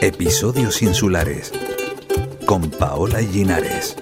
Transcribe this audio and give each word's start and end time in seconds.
Episodios 0.00 0.80
insulares 0.82 1.52
con 2.46 2.70
Paola 2.70 3.20
Linares. 3.20 3.96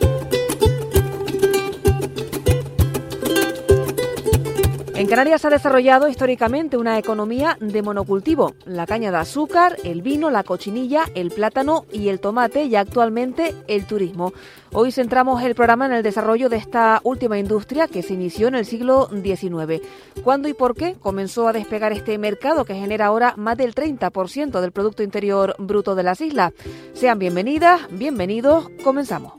En 5.06 5.10
Canarias 5.10 5.44
ha 5.44 5.50
desarrollado 5.50 6.08
históricamente 6.08 6.76
una 6.76 6.98
economía 6.98 7.56
de 7.60 7.80
monocultivo. 7.80 8.56
La 8.64 8.88
caña 8.88 9.12
de 9.12 9.18
azúcar, 9.18 9.76
el 9.84 10.02
vino, 10.02 10.30
la 10.30 10.42
cochinilla, 10.42 11.04
el 11.14 11.30
plátano 11.30 11.86
y 11.92 12.08
el 12.08 12.18
tomate 12.18 12.64
y 12.64 12.74
actualmente 12.74 13.54
el 13.68 13.86
turismo. 13.86 14.32
Hoy 14.72 14.90
centramos 14.90 15.44
el 15.44 15.54
programa 15.54 15.86
en 15.86 15.92
el 15.92 16.02
desarrollo 16.02 16.48
de 16.48 16.56
esta 16.56 17.00
última 17.04 17.38
industria 17.38 17.86
que 17.86 18.02
se 18.02 18.14
inició 18.14 18.48
en 18.48 18.56
el 18.56 18.66
siglo 18.66 19.08
XIX. 19.08 19.80
¿Cuándo 20.24 20.48
y 20.48 20.54
por 20.54 20.74
qué 20.74 20.96
comenzó 20.98 21.46
a 21.46 21.52
despegar 21.52 21.92
este 21.92 22.18
mercado 22.18 22.64
que 22.64 22.74
genera 22.74 23.06
ahora 23.06 23.34
más 23.36 23.56
del 23.56 23.76
30% 23.76 24.60
del 24.60 24.72
Producto 24.72 25.04
Interior 25.04 25.54
Bruto 25.60 25.94
de 25.94 26.02
las 26.02 26.20
islas? 26.20 26.52
Sean 26.94 27.20
bienvenidas, 27.20 27.82
bienvenidos, 27.92 28.70
comenzamos. 28.82 29.34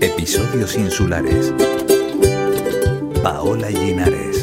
Episodios 0.00 0.76
insulares. 0.76 1.52
Paola 3.22 3.70
Linares. 3.70 4.35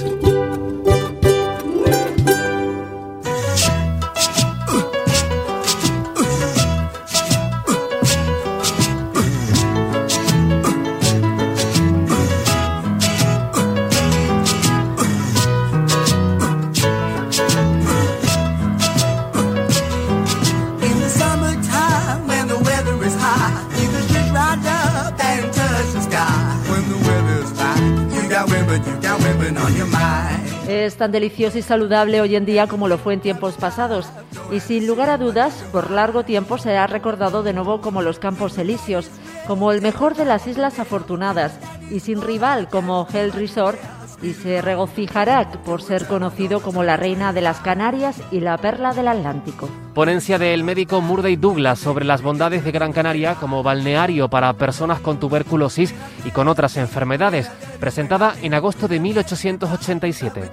Es 30.93 30.99
tan 30.99 31.11
delicioso 31.11 31.57
y 31.57 31.63
saludable 31.63 32.21
hoy 32.21 32.35
en 32.35 32.45
día 32.45 32.67
como 32.67 32.87
lo 32.87 32.99
fue 32.99 33.15
en 33.15 33.19
tiempos 33.19 33.55
pasados. 33.55 34.05
Y 34.51 34.59
sin 34.59 34.85
lugar 34.85 35.09
a 35.09 35.17
dudas, 35.17 35.65
por 35.71 35.89
largo 35.89 36.23
tiempo 36.23 36.59
será 36.59 36.85
recordado 36.85 37.41
de 37.41 37.51
nuevo 37.51 37.81
como 37.81 38.03
los 38.03 38.19
Campos 38.19 38.59
Elíseos, 38.59 39.09
como 39.47 39.71
el 39.71 39.81
mejor 39.81 40.13
de 40.13 40.25
las 40.25 40.45
Islas 40.45 40.77
Afortunadas 40.77 41.57
y 41.89 41.99
sin 41.99 42.21
rival 42.21 42.69
como 42.69 43.07
Hell 43.11 43.33
Resort. 43.33 43.79
Y 44.23 44.33
se 44.33 44.61
regocijará 44.61 45.51
por 45.65 45.81
ser 45.81 46.07
conocido 46.07 46.61
como 46.61 46.83
la 46.83 46.97
reina 46.97 47.33
de 47.33 47.41
las 47.41 47.59
Canarias 47.59 48.21
y 48.31 48.39
la 48.39 48.57
perla 48.57 48.93
del 48.93 49.09
Atlántico. 49.09 49.69
Ponencia 49.93 50.39
del 50.39 50.63
médico 50.63 51.01
Murday 51.01 51.35
Douglas 51.35 51.77
sobre 51.77 52.05
las 52.05 52.21
bondades 52.21 52.63
de 52.63 52.71
Gran 52.71 52.93
Canaria 52.93 53.35
como 53.35 53.61
balneario 53.61 54.29
para 54.29 54.53
personas 54.53 55.01
con 55.01 55.19
tuberculosis 55.19 55.93
y 56.25 56.31
con 56.31 56.47
otras 56.47 56.77
enfermedades, 56.77 57.51
presentada 57.79 58.33
en 58.41 58.53
agosto 58.53 58.87
de 58.87 58.99
1887. 58.99 60.51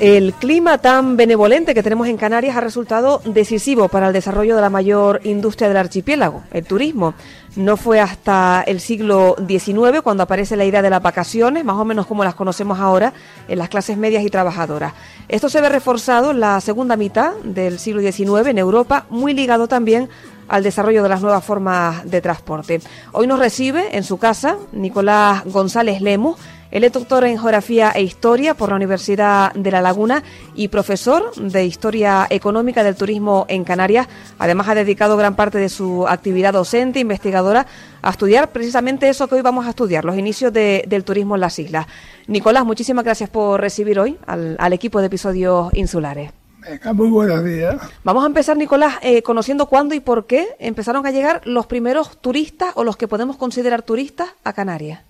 El 0.00 0.32
clima 0.32 0.78
tan 0.78 1.16
benevolente 1.16 1.74
que 1.74 1.82
tenemos 1.82 2.06
en 2.06 2.16
Canarias 2.16 2.56
ha 2.56 2.60
resultado 2.60 3.20
decisivo 3.24 3.88
para 3.88 4.06
el 4.06 4.12
desarrollo 4.12 4.54
de 4.54 4.62
la 4.62 4.70
mayor 4.70 5.20
industria 5.24 5.66
del 5.66 5.76
archipiélago, 5.76 6.44
el 6.52 6.64
turismo. 6.64 7.14
No 7.56 7.76
fue 7.76 7.98
hasta 7.98 8.62
el 8.64 8.78
siglo 8.78 9.34
XIX 9.48 10.00
cuando 10.04 10.22
aparece 10.22 10.54
la 10.54 10.64
idea 10.64 10.82
de 10.82 10.90
las 10.90 11.02
vacaciones, 11.02 11.64
más 11.64 11.74
o 11.74 11.84
menos 11.84 12.06
como 12.06 12.22
las 12.22 12.36
conocemos 12.36 12.78
ahora, 12.78 13.12
en 13.48 13.58
las 13.58 13.68
clases 13.68 13.96
medias 13.96 14.22
y 14.22 14.30
trabajadoras. 14.30 14.92
Esto 15.28 15.48
se 15.48 15.60
ve 15.60 15.68
reforzado 15.68 16.30
en 16.30 16.38
la 16.38 16.60
segunda 16.60 16.96
mitad 16.96 17.32
del 17.42 17.80
siglo 17.80 18.00
XIX 18.00 18.46
en 18.46 18.58
Europa, 18.58 19.04
muy 19.10 19.34
ligado 19.34 19.66
también 19.66 20.08
al 20.48 20.62
desarrollo 20.62 21.02
de 21.02 21.08
las 21.08 21.20
nuevas 21.22 21.44
formas 21.44 22.10
de 22.10 22.20
transporte. 22.20 22.80
Hoy 23.12 23.26
nos 23.26 23.38
recibe 23.38 23.96
en 23.96 24.04
su 24.04 24.18
casa 24.18 24.56
Nicolás 24.72 25.44
González 25.44 26.00
Lemus. 26.00 26.36
Él 26.70 26.84
es 26.84 26.92
doctor 26.92 27.24
en 27.24 27.38
Geografía 27.38 27.92
e 27.92 28.02
Historia 28.02 28.52
por 28.52 28.68
la 28.68 28.76
Universidad 28.76 29.54
de 29.54 29.70
La 29.70 29.80
Laguna 29.80 30.22
y 30.54 30.68
profesor 30.68 31.34
de 31.36 31.64
Historia 31.64 32.26
Económica 32.28 32.84
del 32.84 32.94
Turismo 32.94 33.46
en 33.48 33.64
Canarias. 33.64 34.06
Además, 34.38 34.68
ha 34.68 34.74
dedicado 34.74 35.16
gran 35.16 35.34
parte 35.34 35.56
de 35.56 35.70
su 35.70 36.06
actividad 36.06 36.52
docente, 36.52 37.00
investigadora, 37.00 37.66
a 38.02 38.10
estudiar 38.10 38.50
precisamente 38.50 39.08
eso 39.08 39.28
que 39.28 39.36
hoy 39.36 39.42
vamos 39.42 39.64
a 39.64 39.70
estudiar, 39.70 40.04
los 40.04 40.18
inicios 40.18 40.52
de- 40.52 40.84
del 40.86 41.04
turismo 41.04 41.36
en 41.36 41.40
las 41.40 41.58
islas. 41.58 41.86
Nicolás, 42.26 42.66
muchísimas 42.66 43.02
gracias 43.02 43.30
por 43.30 43.58
recibir 43.58 43.98
hoy 43.98 44.18
al 44.26 44.72
equipo 44.74 45.00
de 45.00 45.06
episodios 45.06 45.72
insulares. 45.72 46.32
Venga, 46.68 46.92
muy 46.92 47.08
buenos 47.08 47.42
días. 47.44 47.76
Vamos 48.04 48.24
a 48.24 48.26
empezar, 48.26 48.56
Nicolás, 48.56 48.96
eh, 49.00 49.22
conociendo 49.22 49.66
cuándo 49.66 49.94
y 49.94 50.00
por 50.00 50.26
qué 50.26 50.48
empezaron 50.58 51.06
a 51.06 51.10
llegar 51.10 51.40
los 51.46 51.66
primeros 51.66 52.18
turistas 52.20 52.72
o 52.74 52.84
los 52.84 52.96
que 52.98 53.08
podemos 53.08 53.36
considerar 53.38 53.82
turistas 53.82 54.28
a 54.44 54.52
Canarias. 54.52 55.00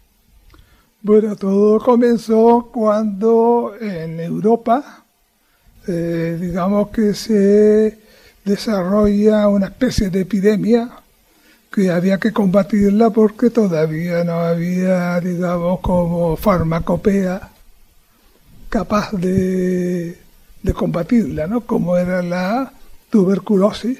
Bueno, 1.03 1.35
todo 1.35 1.81
comenzó 1.81 2.71
cuando 2.73 3.73
en 3.81 4.21
Europa, 4.21 5.05
eh, 5.89 6.39
digamos 6.41 6.91
que 6.91 7.15
se 7.15 7.99
desarrolla 8.45 9.49
una 9.49 9.67
especie 9.67 10.11
de 10.11 10.21
epidemia 10.21 10.91
que 11.73 11.91
había 11.91 12.19
que 12.19 12.33
combatirla 12.33 13.11
porque 13.11 13.51
todavía 13.51 14.23
no 14.23 14.35
había, 14.35 15.19
digamos, 15.21 15.81
como 15.81 16.37
farmacopea 16.37 17.51
capaz 18.69 19.11
de, 19.13 20.19
de 20.69 20.75
combatirla, 20.75 21.47
¿no? 21.47 21.63
Como 21.63 21.97
era 21.97 22.23
la 22.23 22.71
tuberculosis, 23.09 23.99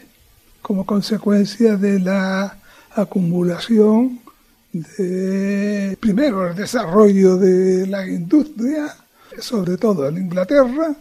como 0.61 0.85
consecuencia 0.85 1.79
de 1.79 1.99
la 1.99 2.59
acumulación 2.95 4.21
de, 4.71 5.97
primero, 5.99 6.47
el 6.47 6.55
desarrollo 6.55 7.39
de 7.39 7.87
la 7.87 8.07
industria, 8.07 8.95
sobre 9.39 9.79
todo 9.79 10.09
en 10.09 10.19
Inglaterra, 10.19 10.95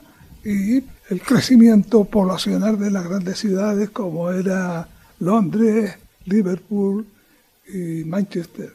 y 0.45 0.77
el 1.09 1.21
crecimiento 1.21 2.05
poblacional 2.05 2.79
de 2.79 2.89
las 2.89 3.03
grandes 3.03 3.37
ciudades 3.37 3.89
como 3.89 4.31
era 4.31 4.87
Londres, 5.19 5.95
Liverpool 6.23 7.05
y 7.67 8.05
Manchester. 8.05 8.73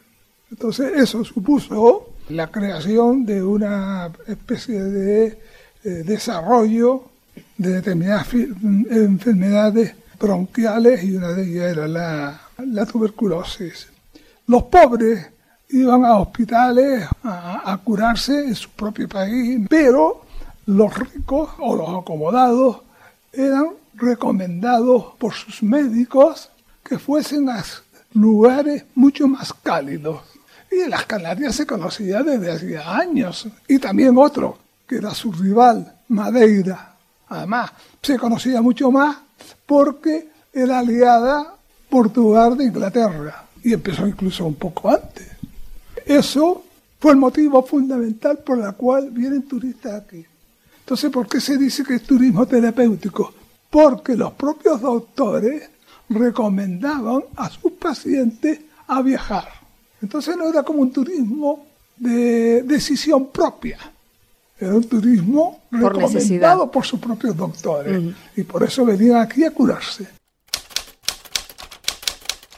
Entonces 0.51 0.91
eso 0.95 1.25
supuso 1.25 2.13
la 2.29 2.51
creación 2.51 3.25
de 3.25 3.41
una 3.41 4.11
especie 4.27 4.79
de 4.79 5.39
eh, 5.83 6.03
desarrollo 6.05 7.03
de 7.57 7.69
determinadas 7.73 8.27
fi- 8.27 8.53
enfermedades 8.89 9.95
bronquiales 10.19 11.03
y 11.03 11.15
una 11.15 11.29
de 11.29 11.43
ellas 11.43 11.71
era 11.71 11.87
la, 11.87 12.41
la 12.57 12.85
tuberculosis. 12.85 13.87
Los 14.47 14.63
pobres 14.63 15.27
iban 15.69 16.05
a 16.05 16.19
hospitales 16.19 17.05
a, 17.23 17.79
curarse 17.83 18.39
en 18.39 18.55
su 18.55 18.69
propio 18.69 19.07
país, 19.09 19.59
pero 19.69 20.23
los 20.67 20.93
ricos 20.97 21.49
o 21.59 21.75
los 21.75 21.89
acomodados 22.01 22.81
eran 23.31 23.67
recomendados 23.95 25.15
por 25.17 25.33
sus 25.33 25.63
médicos 25.63 26.49
que 26.83 26.99
fuesen 26.99 27.49
a 27.49 27.63
lugares 28.13 28.85
mucho 28.95 29.27
más 29.27 29.53
cálidos. 29.53 30.21
Y 30.71 30.81
en 30.81 30.89
las 30.91 31.05
Canarias 31.05 31.55
se 31.55 31.65
conocía 31.65 32.21
desde 32.23 32.51
hacía 32.51 32.95
años. 32.97 33.47
Y 33.67 33.79
también 33.79 34.17
otro, 34.17 34.57
que 34.87 34.95
era 34.97 35.13
su 35.13 35.31
rival, 35.31 35.99
Madeira. 36.09 36.95
Además, 37.29 37.71
se 38.01 38.17
conocía 38.17 38.61
mucho 38.61 38.91
más 38.91 39.17
porque 39.65 40.29
era 40.51 40.79
aliada 40.79 41.55
Portugal 41.89 42.57
de 42.57 42.65
Inglaterra. 42.65 43.45
Y 43.63 43.73
empezó 43.73 44.05
incluso 44.07 44.45
un 44.45 44.55
poco 44.55 44.89
antes. 44.89 45.27
Eso 46.05 46.63
fue 46.99 47.11
el 47.11 47.17
motivo 47.17 47.63
fundamental 47.63 48.39
por 48.39 48.59
el 48.59 48.73
cual 48.73 49.09
vienen 49.11 49.43
turistas 49.43 50.03
aquí. 50.03 50.25
Entonces, 50.79 51.09
¿por 51.11 51.27
qué 51.27 51.39
se 51.39 51.57
dice 51.57 51.83
que 51.83 51.95
es 51.95 52.03
turismo 52.03 52.45
terapéutico? 52.45 53.33
Porque 53.69 54.15
los 54.15 54.33
propios 54.33 54.81
doctores 54.81 55.69
recomendaban 56.09 57.23
a 57.35 57.49
sus 57.49 57.71
pacientes 57.73 58.59
a 58.87 59.01
viajar. 59.01 59.47
Entonces 60.01 60.35
no 60.35 60.49
era 60.49 60.63
como 60.63 60.81
un 60.81 60.91
turismo 60.91 61.65
de 61.97 62.63
decisión 62.63 63.27
propia. 63.27 63.79
Era 64.63 64.75
un 64.75 64.83
turismo 64.87 65.59
Por 65.69 65.79
recomendado 65.79 66.13
necesidad. 66.13 66.71
por 66.71 66.85
sus 66.85 66.99
propios 66.99 67.35
doctores. 67.35 68.15
Y 68.37 68.43
por 68.43 68.63
eso 68.63 68.85
venían 68.85 69.17
aquí 69.17 69.43
a 69.43 69.51
curarse. 69.51 70.07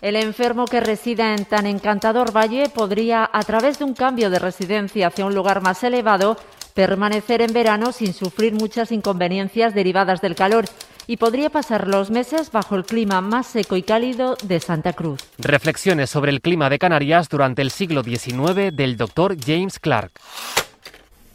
El 0.02 0.16
enfermo 0.16 0.66
que 0.66 0.82
resida 0.82 1.34
en 1.34 1.46
tan 1.46 1.66
encantador 1.66 2.32
valle 2.36 2.70
podría, 2.70 3.28
a 3.34 3.42
través 3.42 3.80
de 3.80 3.86
un 3.86 3.96
cambio 3.96 4.30
de 4.30 4.38
residencia 4.38 5.08
hacia 5.08 5.26
un 5.26 5.34
lugar 5.34 5.64
más 5.64 5.84
elevado, 5.84 6.38
permanecer 6.76 7.42
en 7.42 7.54
verano 7.54 7.92
sin 7.92 8.14
sufrir 8.14 8.54
muchas 8.54 8.92
inconveniencias 8.92 9.74
derivadas 9.74 10.22
del 10.22 10.36
calor 10.36 10.66
y 11.08 11.18
podría 11.18 11.50
pasar 11.50 11.88
los 11.88 12.12
meses 12.12 12.52
bajo 12.52 12.76
el 12.76 12.86
clima 12.86 13.22
más 13.22 13.48
seco 13.48 13.78
y 13.78 13.82
cálido 13.82 14.38
de 14.44 14.60
Santa 14.60 14.94
Cruz. 14.94 15.22
Reflexiones 15.40 16.12
sobre 16.12 16.32
el 16.32 16.42
clima 16.42 16.70
de 16.70 16.78
Canarias 16.78 17.30
durante 17.30 17.64
el 17.64 17.72
siglo 17.72 18.04
XIX 18.04 18.76
del 18.76 18.96
doctor 18.98 19.36
James 19.44 19.80
Clark. 19.80 20.12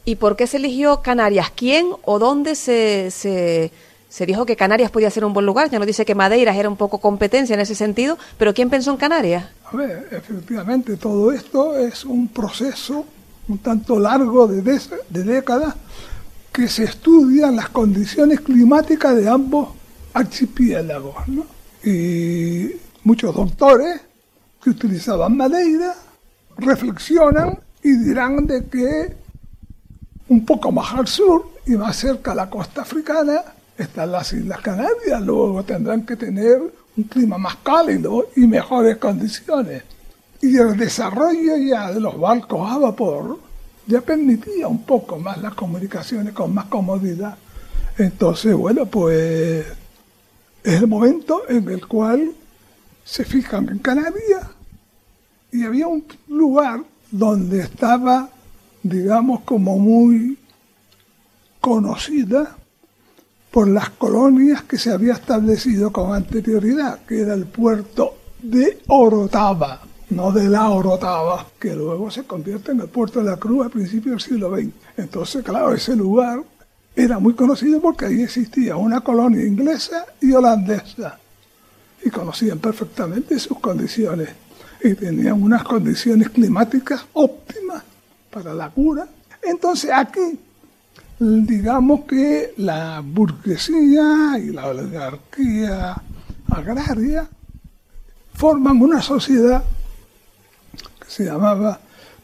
¿Y 0.04 0.16
por 0.16 0.36
qué 0.36 0.46
se 0.46 0.56
eligió 0.56 1.02
Canarias? 1.02 1.52
¿Quién 1.54 1.88
o 2.04 2.18
dónde 2.18 2.54
se, 2.54 3.10
se, 3.10 4.26
dijo 4.26 4.46
que 4.46 4.56
Canarias 4.56 4.90
podía 4.90 5.10
ser 5.10 5.24
un 5.24 5.32
buen 5.32 5.46
lugar? 5.46 5.70
Ya 5.70 5.78
nos 5.78 5.86
dice 5.86 6.04
que 6.04 6.14
Madeiras 6.14 6.56
era 6.56 6.68
un 6.68 6.76
poco 6.76 6.98
competencia 6.98 7.54
en 7.54 7.60
ese 7.60 7.74
sentido, 7.74 8.18
pero 8.38 8.54
¿quién 8.54 8.70
pensó 8.70 8.90
en 8.90 8.96
Canarias? 8.96 9.44
A 9.70 9.76
ver, 9.76 10.08
efectivamente, 10.10 10.96
todo 10.96 11.32
esto 11.32 11.76
es 11.76 12.04
un 12.04 12.28
proceso 12.28 13.04
un 13.50 13.58
tanto 13.58 13.98
largo 13.98 14.46
de, 14.46 14.62
de 14.62 15.24
décadas 15.24 15.74
que 16.52 16.68
se 16.68 16.84
estudian 16.84 17.56
las 17.56 17.68
condiciones 17.68 18.40
climáticas 18.40 19.16
de 19.16 19.28
ambos 19.28 19.70
archipiélagos. 20.12 21.16
¿no? 21.28 21.46
Y 21.84 22.76
muchos 23.04 23.34
doctores 23.34 24.00
que 24.62 24.70
utilizaban 24.70 25.36
Madeira 25.36 25.94
reflexionan 26.58 27.58
y 27.82 27.92
dirán 27.96 28.46
de 28.46 28.64
que 28.66 29.16
un 30.30 30.46
poco 30.46 30.72
más 30.72 30.94
al 30.94 31.06
sur 31.06 31.50
y 31.66 31.72
más 31.72 31.96
cerca 31.96 32.32
a 32.32 32.34
la 32.34 32.48
costa 32.48 32.82
africana 32.82 33.42
están 33.76 34.12
las 34.12 34.32
Islas 34.32 34.60
Canarias, 34.60 35.20
luego 35.22 35.62
tendrán 35.64 36.06
que 36.06 36.16
tener 36.16 36.60
un 36.96 37.04
clima 37.04 37.36
más 37.36 37.56
cálido 37.56 38.28
y 38.36 38.46
mejores 38.46 38.96
condiciones. 38.98 39.82
Y 40.40 40.56
el 40.56 40.76
desarrollo 40.76 41.56
ya 41.56 41.92
de 41.92 42.00
los 42.00 42.18
barcos 42.18 42.70
a 42.70 42.78
vapor 42.78 43.38
ya 43.86 44.00
permitía 44.00 44.68
un 44.68 44.84
poco 44.84 45.18
más 45.18 45.38
las 45.38 45.54
comunicaciones 45.54 46.32
con 46.32 46.54
más 46.54 46.66
comodidad. 46.66 47.36
Entonces, 47.98 48.54
bueno, 48.54 48.86
pues 48.86 49.66
es 50.62 50.74
el 50.74 50.86
momento 50.86 51.42
en 51.48 51.68
el 51.68 51.86
cual 51.86 52.32
se 53.04 53.24
fijan 53.24 53.68
en 53.68 53.78
Canarias 53.78 54.46
y 55.52 55.64
había 55.64 55.88
un 55.88 56.04
lugar 56.28 56.82
donde 57.10 57.60
estaba, 57.60 58.30
digamos, 58.82 59.40
como 59.40 59.78
muy 59.78 60.38
conocida 61.60 62.56
por 63.50 63.68
las 63.68 63.90
colonias 63.90 64.62
que 64.62 64.78
se 64.78 64.92
había 64.92 65.14
establecido 65.14 65.92
con 65.92 66.14
anterioridad, 66.14 67.00
que 67.00 67.20
era 67.20 67.34
el 67.34 67.46
puerto 67.46 68.14
de 68.40 68.80
Orotava, 68.86 69.82
no 70.10 70.32
de 70.32 70.48
la 70.48 70.68
Orotava, 70.70 71.46
que 71.58 71.74
luego 71.74 72.10
se 72.10 72.24
convierte 72.24 72.72
en 72.72 72.80
el 72.80 72.88
puerto 72.88 73.20
de 73.20 73.30
la 73.30 73.36
Cruz 73.36 73.66
a 73.66 73.70
principios 73.70 74.12
del 74.12 74.20
siglo 74.20 74.56
XX. 74.56 74.72
Entonces, 74.96 75.44
claro, 75.44 75.74
ese 75.74 75.96
lugar 75.96 76.42
era 76.94 77.18
muy 77.18 77.34
conocido 77.34 77.80
porque 77.80 78.06
ahí 78.06 78.22
existía 78.22 78.76
una 78.76 79.00
colonia 79.00 79.44
inglesa 79.44 80.06
y 80.20 80.32
holandesa 80.32 81.18
y 82.02 82.10
conocían 82.10 82.58
perfectamente 82.58 83.38
sus 83.38 83.58
condiciones 83.58 84.30
y 84.82 84.94
tenían 84.94 85.42
unas 85.42 85.62
condiciones 85.64 86.30
climáticas 86.30 87.04
óptimas 87.12 87.82
para 88.30 88.54
la 88.54 88.70
cura. 88.70 89.06
Entonces 89.42 89.90
aquí, 89.92 90.38
digamos 91.18 92.04
que 92.04 92.54
la 92.58 93.02
burguesía 93.04 94.38
y 94.38 94.50
la 94.50 94.68
oligarquía 94.68 96.02
agraria 96.50 97.28
forman 98.34 98.80
una 98.80 99.02
sociedad 99.02 99.62
que 100.72 101.10
se 101.10 101.24
llamaba 101.24 101.80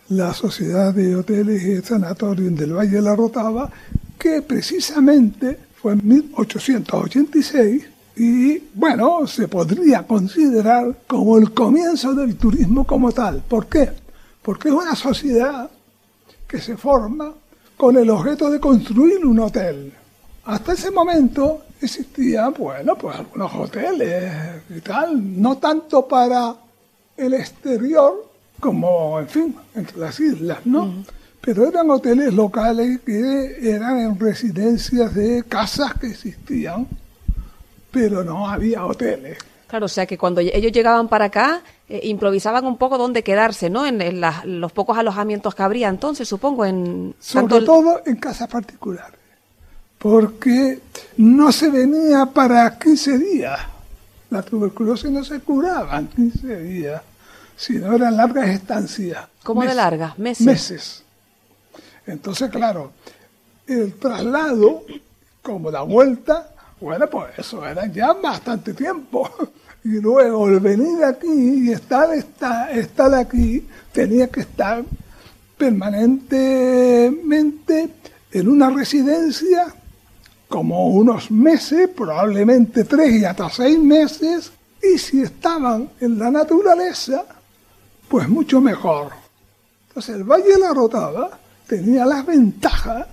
la 0.08 0.32
Sociedad 0.32 0.94
de 0.94 1.17
Hoteles 1.17 1.62
y 1.62 1.82
Sanatorios 1.82 2.56
del 2.56 2.75
Valle 2.75 2.97
de 2.97 3.02
la 3.02 3.17
Rotava, 3.17 3.70
que 4.19 4.41
precisamente 4.43 5.59
fue 5.75 5.94
en 5.94 6.06
1886 6.06 7.85
y 8.17 8.62
bueno, 8.75 9.26
se 9.26 9.47
podría 9.47 10.06
considerar 10.06 10.97
como 11.06 11.37
el 11.37 11.52
comienzo 11.52 12.14
del 12.14 12.37
turismo 12.37 12.85
como 12.87 13.12
tal. 13.12 13.43
¿Por 13.47 13.67
qué? 13.67 13.91
Porque 14.41 14.69
es 14.69 14.75
una 14.75 14.94
sociedad 14.94 15.69
que 16.47 16.61
se 16.61 16.77
forma 16.77 17.33
con 17.77 17.97
el 17.97 18.09
objeto 18.11 18.51
de 18.51 18.61
construir 18.61 19.25
un 19.25 19.41
hotel. 19.41 19.93
Hasta 20.45 20.73
ese 20.73 20.91
momento 20.91 21.63
existían, 21.81 22.55
bueno, 22.57 22.97
pues 22.97 23.17
algunos 23.17 23.55
hoteles 23.55 24.33
y 24.71 24.81
tal, 24.81 25.41
no 25.41 25.59
tanto 25.59 26.07
para 26.07 26.55
el 27.17 27.35
exterior 27.35 28.27
como, 28.61 29.21
en 29.21 29.29
fin, 29.29 29.57
entre 29.75 29.99
las 29.99 30.19
islas, 30.21 30.65
¿no? 30.65 31.05
Pero 31.41 31.67
eran 31.69 31.91
hoteles 31.91 32.33
locales 32.33 33.01
que 33.05 33.57
eran 33.61 33.99
en 33.99 34.19
residencias 34.19 35.15
de 35.15 35.45
casas 35.45 35.95
que 35.95 36.09
existían, 36.09 36.87
pero 37.91 38.25
no 38.25 38.49
había 38.49 38.85
hoteles. 38.85 39.39
Claro, 39.67 39.87
o 39.87 39.89
sea 39.89 40.07
que 40.07 40.17
cuando 40.17 40.41
ellos 40.41 40.71
llegaban 40.73 41.09
para 41.09 41.25
acá, 41.27 41.61
eh, 41.89 42.01
improvisaban 42.05 42.65
un 42.67 42.77
poco 42.77 42.99
dónde 42.99 43.23
quedarse, 43.25 43.69
¿no? 43.69 43.85
En, 43.85 44.01
en 44.01 44.21
las- 44.21 44.45
los 44.45 44.71
pocos 44.73 44.97
alojamientos 44.97 45.55
que 45.55 45.63
habría 45.63 45.89
entonces, 45.89 46.29
supongo, 46.29 46.65
en... 46.65 47.15
sobre 47.19 47.61
todo 47.67 48.01
en 48.07 48.17
casas 48.17 48.49
particulares, 48.49 49.19
porque 49.99 50.81
no 51.17 51.51
se 51.53 51.69
venía 51.71 52.27
para 52.27 52.79
15 52.79 53.19
días. 53.19 53.59
La 54.31 54.43
tuberculosis 54.43 55.11
no 55.11 55.25
se 55.25 55.41
curaba 55.41 55.99
en 55.99 56.09
15 56.09 56.61
días, 56.62 57.03
sino 57.57 57.93
eran 57.93 58.17
largas 58.17 58.49
estancias. 58.49 59.25
¿Cómo 59.43 59.62
de 59.62 59.75
largas? 59.75 60.19
¿Meses? 60.19 60.47
Meses. 60.47 61.03
Entonces, 62.07 62.51
claro, 62.51 62.93
el 63.67 63.95
traslado, 63.95 64.85
como 65.43 65.71
la 65.71 65.83
vuelta, 65.83 66.51
bueno, 66.81 67.06
pues 67.08 67.38
eso 67.38 67.64
era 67.67 67.87
ya 67.87 68.12
bastante 68.12 68.75
tiempo. 68.75 69.31
Y 69.84 70.00
luego 70.00 70.49
el 70.49 70.58
venir 70.58 71.05
aquí 71.05 71.28
y 71.28 71.70
estar, 71.70 72.12
estar, 72.12 73.14
aquí, 73.14 73.64
tenía 73.93 74.26
que 74.26 74.40
estar 74.40 74.82
permanentemente 75.56 77.90
en 78.32 78.49
una 78.49 78.69
residencia 78.70 79.73
como 80.49 80.88
unos 80.88 81.31
meses, 81.31 81.88
probablemente 81.90 82.82
tres 82.82 83.12
y 83.12 83.25
hasta 83.25 83.49
seis 83.49 83.78
meses, 83.78 84.50
y 84.82 84.99
si 84.99 85.23
estaban 85.23 85.88
en 86.00 86.19
la 86.19 86.32
naturaleza, 86.32 87.25
pues 88.08 88.28
mucho 88.28 88.61
mejor. 88.61 89.12
Entonces 89.87 90.17
el 90.17 90.25
Valle 90.25 90.52
de 90.52 90.58
la 90.58 90.75
Rotava 90.75 91.38
tenía 91.69 92.05
las 92.05 92.26
ventajas 92.26 93.06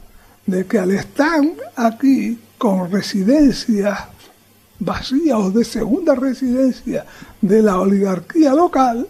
de 0.48 0.65
que 0.65 0.80
al 0.80 0.89
estar 0.89 1.39
aquí 1.75 2.39
con 2.63 2.89
residencias 2.89 4.00
vacías 4.79 5.38
o 5.38 5.51
de 5.51 5.65
segunda 5.65 6.15
residencia 6.15 7.05
de 7.41 7.62
la 7.62 7.77
oligarquía 7.82 8.53
local, 8.53 9.05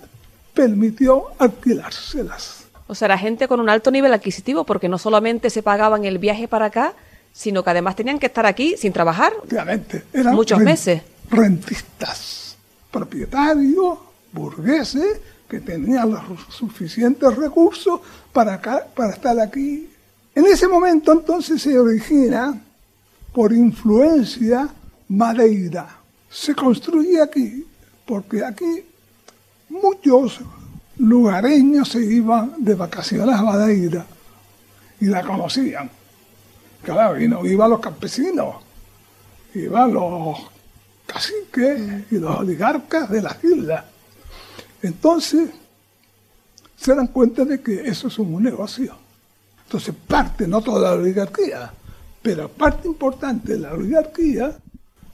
permitió 0.55 1.25
alquilárselas. 1.37 2.63
O 2.87 2.95
sea, 2.95 3.05
era 3.05 3.17
gente 3.19 3.47
con 3.47 3.59
un 3.59 3.69
alto 3.69 3.91
nivel 3.91 4.11
adquisitivo, 4.11 4.63
porque 4.63 4.89
no 4.89 4.97
solamente 4.97 5.51
se 5.51 5.61
pagaban 5.61 6.03
el 6.03 6.17
viaje 6.17 6.47
para 6.47 6.65
acá, 6.65 6.93
sino 7.31 7.63
que 7.63 7.69
además 7.69 7.95
tenían 7.95 8.17
que 8.17 8.25
estar 8.25 8.47
aquí 8.47 8.73
sin 8.75 8.91
trabajar. 8.91 9.33
Obviamente, 9.43 10.03
eran 10.11 10.33
Muchos 10.33 10.57
meses. 10.57 11.03
rentistas, 11.29 12.57
propietarios, 12.89 13.99
burgueses, 14.31 15.19
que 15.47 15.59
tenían 15.59 16.09
los 16.09 16.21
suficientes 16.49 17.35
recursos 17.35 17.99
para, 18.31 18.55
acá- 18.55 18.87
para 18.95 19.11
estar 19.13 19.39
aquí. 19.39 19.87
En 20.33 20.47
ese 20.47 20.67
momento 20.67 21.11
entonces 21.11 21.61
se 21.61 21.77
origina, 21.77 22.59
por 23.33 23.51
influencia, 23.51 24.69
Madeira. 25.09 25.87
Se 26.29 26.55
construye 26.55 27.21
aquí, 27.21 27.65
porque 28.05 28.43
aquí 28.43 28.83
muchos 29.69 30.39
lugareños 30.97 31.89
se 31.89 32.03
iban 32.03 32.53
de 32.57 32.75
vacaciones 32.75 33.35
a 33.35 33.41
Madeira 33.41 34.05
y 34.99 35.05
la 35.07 35.23
conocían. 35.23 35.89
Claro, 36.83 37.19
no 37.27 37.45
iban 37.45 37.69
los 37.69 37.79
campesinos, 37.79 38.55
iban 39.55 39.93
los 39.93 40.37
caciques 41.05 42.11
y 42.11 42.17
los 42.17 42.39
oligarcas 42.39 43.09
de 43.09 43.21
las 43.21 43.43
islas. 43.43 43.85
Entonces, 44.81 45.49
se 46.75 46.93
dan 46.93 47.07
cuenta 47.07 47.45
de 47.45 47.61
que 47.61 47.87
eso 47.87 48.09
es 48.09 48.19
un 48.19 48.43
negocio. 48.43 48.95
Entonces, 49.65 49.95
parte, 50.07 50.47
no 50.47 50.61
toda 50.61 50.91
la 50.91 51.01
oligarquía, 51.01 51.71
pero 52.23 52.47
parte 52.47 52.87
importante 52.87 53.53
de 53.53 53.59
la 53.59 53.73
oligarquía, 53.73 54.57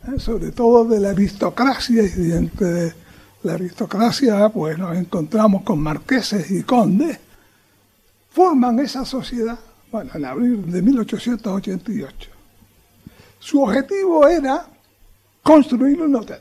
¿eh? 0.08 0.20
sobre 0.20 0.51
todo 0.51 0.86
de 0.86 1.00
la 1.00 1.10
aristocracia, 1.10 2.04
y 2.04 2.32
entre 2.32 2.94
la 3.44 3.54
aristocracia, 3.54 4.48
pues 4.50 4.78
nos 4.78 4.96
encontramos 4.96 5.63
con 5.63 5.80
marqueses 5.80 6.50
y 6.51 6.62
condes, 6.63 7.18
forman 8.30 8.80
esa 8.80 9.04
sociedad, 9.04 9.58
bueno, 9.92 10.12
en 10.13 10.25
abril 10.25 10.72
de 10.72 10.82
1888. 10.84 12.30
Su 13.39 13.63
objetivo 13.63 14.28
era 14.28 14.68
construir 15.42 16.00
un 16.01 16.16
hotel. 16.16 16.39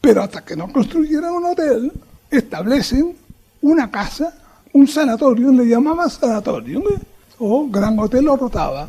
Pero 0.00 0.22
hasta 0.22 0.44
que 0.44 0.54
no 0.54 0.72
construyeran 0.72 1.32
un 1.32 1.46
hotel, 1.46 1.92
establecen 2.30 3.16
una 3.62 3.90
casa, 3.90 4.32
un 4.72 4.86
sanatorio, 4.86 5.50
le 5.50 5.66
llamaban 5.66 6.08
sanatorio, 6.08 6.78
¿eh? 6.78 7.00
o 7.38 7.68
Gran 7.68 7.98
Hotel 7.98 8.28
Orotava. 8.28 8.88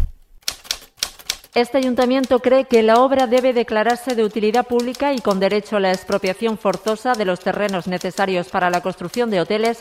Este 1.58 1.80
ayuntamiento 1.80 2.38
cree 2.38 2.66
que 2.66 2.84
la 2.84 3.02
obra 3.02 3.26
debe 3.26 3.52
declararse 3.52 4.14
de 4.14 4.24
utilidad 4.24 4.68
pública 4.68 5.14
y 5.14 5.18
con 5.18 5.40
derecho 5.40 5.78
a 5.78 5.80
la 5.80 5.92
expropiación 5.92 6.60
forzosa 6.60 7.14
de 7.14 7.26
los 7.26 7.40
terrenos 7.40 7.88
necesarios 7.88 8.50
para 8.50 8.70
la 8.70 8.82
construcción 8.82 9.32
de 9.32 9.42
hoteles, 9.42 9.80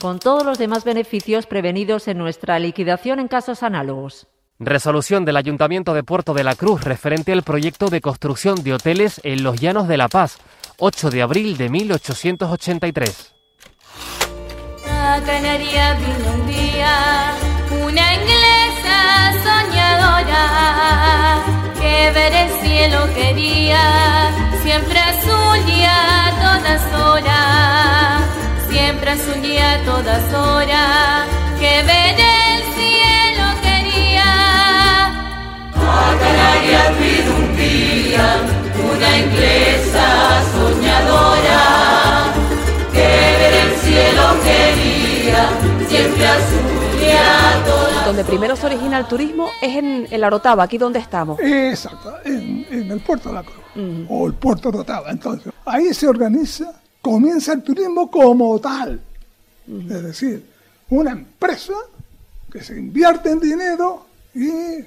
con 0.00 0.18
todos 0.18 0.46
los 0.46 0.56
demás 0.56 0.82
beneficios 0.82 1.44
prevenidos 1.44 2.08
en 2.08 2.16
nuestra 2.16 2.58
liquidación 2.58 3.20
en 3.20 3.28
casos 3.28 3.62
análogos. 3.62 4.28
Resolución 4.58 5.26
del 5.26 5.36
Ayuntamiento 5.36 5.92
de 5.92 6.04
Puerto 6.04 6.32
de 6.32 6.42
la 6.42 6.54
Cruz 6.54 6.84
referente 6.84 7.32
al 7.32 7.42
proyecto 7.42 7.90
de 7.90 8.00
construcción 8.00 8.62
de 8.62 8.72
hoteles 8.72 9.20
en 9.22 9.42
los 9.42 9.60
Llanos 9.60 9.88
de 9.88 9.98
la 9.98 10.08
Paz, 10.08 10.38
8 10.78 11.10
de 11.10 11.20
abril 11.20 11.58
de 11.58 11.68
1883. 11.68 13.34
A 14.88 15.20
Canaria 15.26 15.98
vino 15.98 16.32
un 16.32 16.46
día 16.46 17.34
una 17.84 18.14
inglesa 18.14 19.34
soñadora 19.44 21.09
cielo 22.80 23.06
quería, 23.14 24.30
siempre 24.62 24.98
azul 24.98 25.58
y 25.68 25.84
a 25.84 26.32
todas 26.40 26.82
horas, 26.98 28.22
siempre 28.70 29.10
azul 29.10 29.44
y 29.44 29.58
a 29.58 29.84
todas 29.84 30.24
horas, 30.32 31.26
que 31.60 31.82
ver 31.90 32.16
el 32.18 32.62
cielo 32.76 33.46
quería. 33.66 34.30
A 35.76 36.16
Canarias 36.22 36.90
vino 37.00 37.30
un 37.42 37.56
día 37.58 38.26
una 38.92 39.10
inglesa 39.24 40.08
soñadora. 40.54 41.62
Que 42.94 43.10
ver 43.40 43.54
el 43.64 43.72
cielo 43.84 44.24
quería, 44.48 45.42
siempre 45.86 46.26
azul 46.26 46.98
y 46.98 47.10
a 47.10 47.64
todas 47.66 47.89
Donde 48.10 48.24
primero 48.24 48.56
se 48.56 48.66
origina 48.66 48.98
el 48.98 49.06
turismo 49.06 49.50
es 49.62 49.76
en, 49.76 50.08
en 50.10 50.20
la 50.20 50.26
Orotava, 50.26 50.64
aquí 50.64 50.78
donde 50.78 50.98
estamos. 50.98 51.38
Exacto, 51.38 52.12
en, 52.24 52.66
en 52.68 52.90
el 52.90 52.98
puerto 52.98 53.28
de 53.28 53.36
la 53.36 53.44
Cruz, 53.44 53.56
o 54.08 54.26
el 54.26 54.34
puerto 54.34 54.72
de 54.72 54.78
Orotava. 54.78 55.12
Entonces, 55.12 55.52
ahí 55.64 55.94
se 55.94 56.08
organiza, 56.08 56.72
comienza 57.00 57.52
el 57.52 57.62
turismo 57.62 58.10
como 58.10 58.58
tal. 58.58 59.00
Es 59.68 60.02
decir, 60.02 60.44
una 60.88 61.12
empresa 61.12 61.74
que 62.50 62.64
se 62.64 62.76
invierte 62.76 63.30
en 63.30 63.38
dinero 63.38 64.06
y 64.34 64.80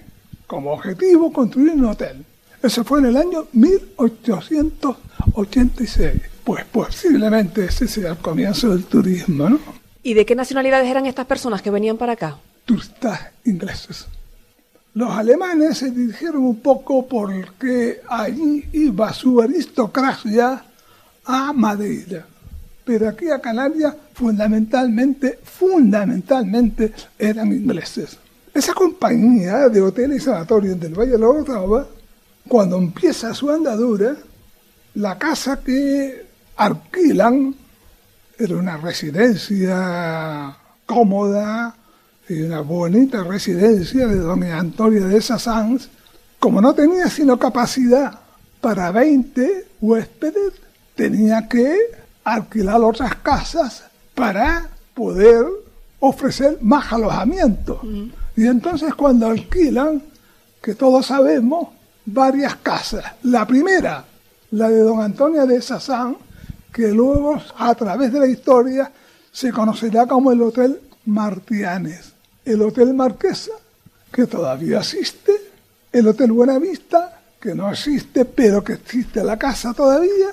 como 0.45 0.73
objetivo 0.73 1.31
construir 1.31 1.75
un 1.75 1.85
hotel. 1.85 2.25
Eso 2.61 2.83
fue 2.83 2.99
en 2.99 3.05
el 3.05 3.15
año 3.15 3.47
1886. 3.53 6.21
Pues 6.43 6.65
posiblemente 6.65 7.63
ese 7.63 7.87
sea 7.87 8.09
el 8.09 8.17
comienzo 8.17 8.71
del 8.71 8.83
turismo, 8.83 9.47
¿no? 9.47 9.59
¿Y 10.03 10.13
de 10.13 10.25
qué 10.25 10.35
nacionalidades 10.35 10.89
eran 10.89 11.05
estas 11.05 11.25
personas 11.25 11.61
que 11.61 11.71
venían 11.71 11.95
para 11.95 12.11
acá? 12.11 12.35
Turistas 12.73 13.19
ingleses. 13.45 14.07
Los 14.95 15.11
alemanes 15.11 15.77
se 15.79 15.91
dirigieron 15.91 16.43
un 16.43 16.59
poco 16.59 17.07
porque 17.07 18.01
allí 18.07 18.65
iba 18.73 19.13
su 19.13 19.41
aristocracia 19.41 20.63
a 21.25 21.53
Madeira. 21.53 22.25
Pero 22.85 23.09
aquí 23.09 23.29
a 23.29 23.39
Canarias 23.39 23.95
fundamentalmente, 24.13 25.39
fundamentalmente 25.43 26.93
eran 27.17 27.51
ingleses. 27.51 28.17
Esa 28.53 28.73
compañía 28.73 29.69
de 29.69 29.81
hoteles 29.81 30.17
y 30.17 30.25
sanatorios 30.25 30.79
del 30.79 30.93
Valle 30.93 31.13
de 31.13 31.17
la 31.17 31.27
Orotava, 31.27 31.87
cuando 32.47 32.77
empieza 32.77 33.33
su 33.33 33.49
andadura, 33.49 34.15
la 34.95 35.17
casa 35.17 35.59
que 35.63 36.27
alquilan 36.55 37.55
era 38.37 38.55
una 38.55 38.77
residencia 38.77 40.55
cómoda 40.85 41.75
y 42.33 42.41
una 42.41 42.61
bonita 42.61 43.23
residencia 43.23 44.07
de 44.07 44.17
doña 44.17 44.59
Antonia 44.59 45.05
de 45.05 45.21
Sassans. 45.21 45.89
Como 46.39 46.61
no 46.61 46.73
tenía 46.73 47.09
sino 47.09 47.37
capacidad 47.39 48.19
para 48.59 48.91
20 48.91 49.67
huéspedes, 49.81 50.53
tenía 50.95 51.47
que 51.47 51.77
alquilar 52.23 52.81
otras 52.81 53.15
casas 53.15 53.83
para 54.15 54.69
poder 54.93 55.45
ofrecer 55.99 56.57
más 56.61 56.91
alojamiento. 56.91 57.81
Y 58.35 58.47
entonces 58.47 58.93
cuando 58.95 59.27
alquilan, 59.27 60.01
que 60.61 60.75
todos 60.75 61.05
sabemos, 61.07 61.69
varias 62.05 62.55
casas. 62.57 63.05
La 63.23 63.45
primera, 63.45 64.05
la 64.51 64.69
de 64.69 64.79
don 64.79 65.01
Antonio 65.01 65.45
de 65.45 65.61
Sassán, 65.61 66.17
que 66.71 66.89
luego 66.89 67.41
a 67.57 67.75
través 67.75 68.11
de 68.11 68.19
la 68.19 68.27
historia 68.27 68.91
se 69.31 69.51
conocerá 69.51 70.05
como 70.07 70.31
el 70.31 70.41
Hotel 70.41 70.79
Martianes. 71.05 72.12
El 72.45 72.61
Hotel 72.61 72.93
Marquesa, 72.93 73.53
que 74.11 74.27
todavía 74.27 74.79
existe. 74.79 75.31
El 75.91 76.07
Hotel 76.07 76.31
Buenavista, 76.31 77.21
que 77.39 77.55
no 77.55 77.71
existe, 77.71 78.25
pero 78.25 78.63
que 78.63 78.73
existe 78.73 79.23
la 79.23 79.37
casa 79.37 79.73
todavía. 79.73 80.31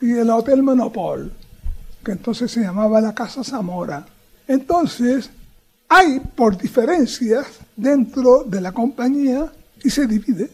Y 0.00 0.12
el 0.12 0.30
Hotel 0.30 0.62
Monopol, 0.62 1.32
que 2.04 2.12
entonces 2.12 2.50
se 2.50 2.60
llamaba 2.60 3.00
la 3.00 3.14
Casa 3.14 3.44
Zamora. 3.44 4.06
Entonces, 4.48 5.30
hay 5.88 6.20
por 6.20 6.56
diferencias 6.56 7.46
dentro 7.76 8.44
de 8.44 8.60
la 8.60 8.72
compañía 8.72 9.52
y 9.84 9.90
se 9.90 10.06
divide. 10.06 10.50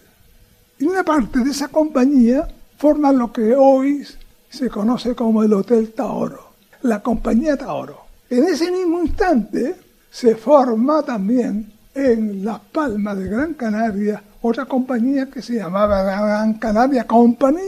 Y 0.78 0.84
una 0.84 1.04
parte 1.04 1.40
de 1.40 1.50
esa 1.50 1.68
compañía 1.68 2.48
forma 2.76 3.12
lo 3.12 3.32
que 3.32 3.54
hoy 3.54 4.06
se 4.50 4.68
conoce 4.68 5.14
como 5.14 5.42
el 5.42 5.52
Hotel 5.52 5.92
Taoro, 5.92 6.52
la 6.82 7.02
compañía 7.02 7.56
Taoro. 7.56 8.02
En 8.30 8.44
ese 8.44 8.70
mismo 8.70 9.00
instante 9.00 9.76
se 10.10 10.34
forma 10.36 11.02
también 11.02 11.72
en 11.94 12.44
Las 12.44 12.60
Palmas 12.60 13.16
de 13.18 13.28
Gran 13.28 13.54
Canaria 13.54 14.22
otra 14.42 14.64
compañía 14.66 15.26
que 15.26 15.42
se 15.42 15.54
llamaba 15.54 16.02
Gran 16.02 16.54
Canaria 16.54 17.04
Company, 17.06 17.60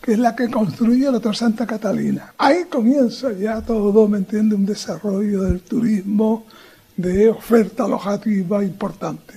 que 0.00 0.12
es 0.12 0.18
la 0.18 0.36
que 0.36 0.48
construye 0.50 1.08
el 1.08 1.14
Hotel 1.16 1.34
Santa 1.34 1.66
Catalina. 1.66 2.32
Ahí 2.38 2.64
comienza 2.70 3.32
ya 3.32 3.60
todo, 3.62 4.06
¿me 4.06 4.18
entiende? 4.18 4.54
Un 4.54 4.66
desarrollo 4.66 5.42
del 5.42 5.60
turismo 5.62 6.44
de 6.96 7.28
oferta 7.30 7.84
alojativa 7.84 8.62
importante 8.62 9.34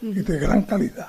y 0.00 0.12
de 0.14 0.38
gran 0.38 0.62
calidad. 0.62 1.08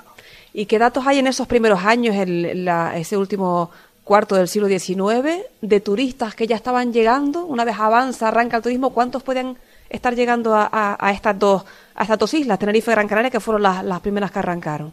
¿Y 0.52 0.66
qué 0.66 0.78
datos 0.78 1.06
hay 1.06 1.18
en 1.18 1.26
esos 1.26 1.46
primeros 1.46 1.82
años, 1.84 2.14
en 2.16 2.64
la- 2.64 2.96
ese 2.98 3.16
último 3.16 3.70
cuarto 4.04 4.36
del 4.36 4.48
siglo 4.48 4.68
XIX, 4.68 5.44
de 5.62 5.80
turistas 5.80 6.34
que 6.34 6.46
ya 6.46 6.56
estaban 6.56 6.92
llegando? 6.92 7.46
Una 7.46 7.64
vez 7.64 7.76
avanza, 7.78 8.28
arranca 8.28 8.58
el 8.58 8.62
turismo, 8.62 8.90
¿cuántos 8.90 9.22
pueden 9.22 9.56
estar 9.88 10.14
llegando 10.14 10.54
a, 10.54 11.10
estas, 11.12 11.38
dos, 11.38 11.64
a 11.94 12.02
estas 12.02 12.18
dos 12.18 12.34
islas, 12.34 12.58
Tenerife 12.58 12.90
y 12.90 12.94
Gran 12.94 13.08
Canaria, 13.08 13.30
que 13.30 13.40
fueron 13.40 13.62
las, 13.62 13.84
las 13.84 14.00
primeras 14.00 14.30
que 14.30 14.38
arrancaron? 14.38 14.92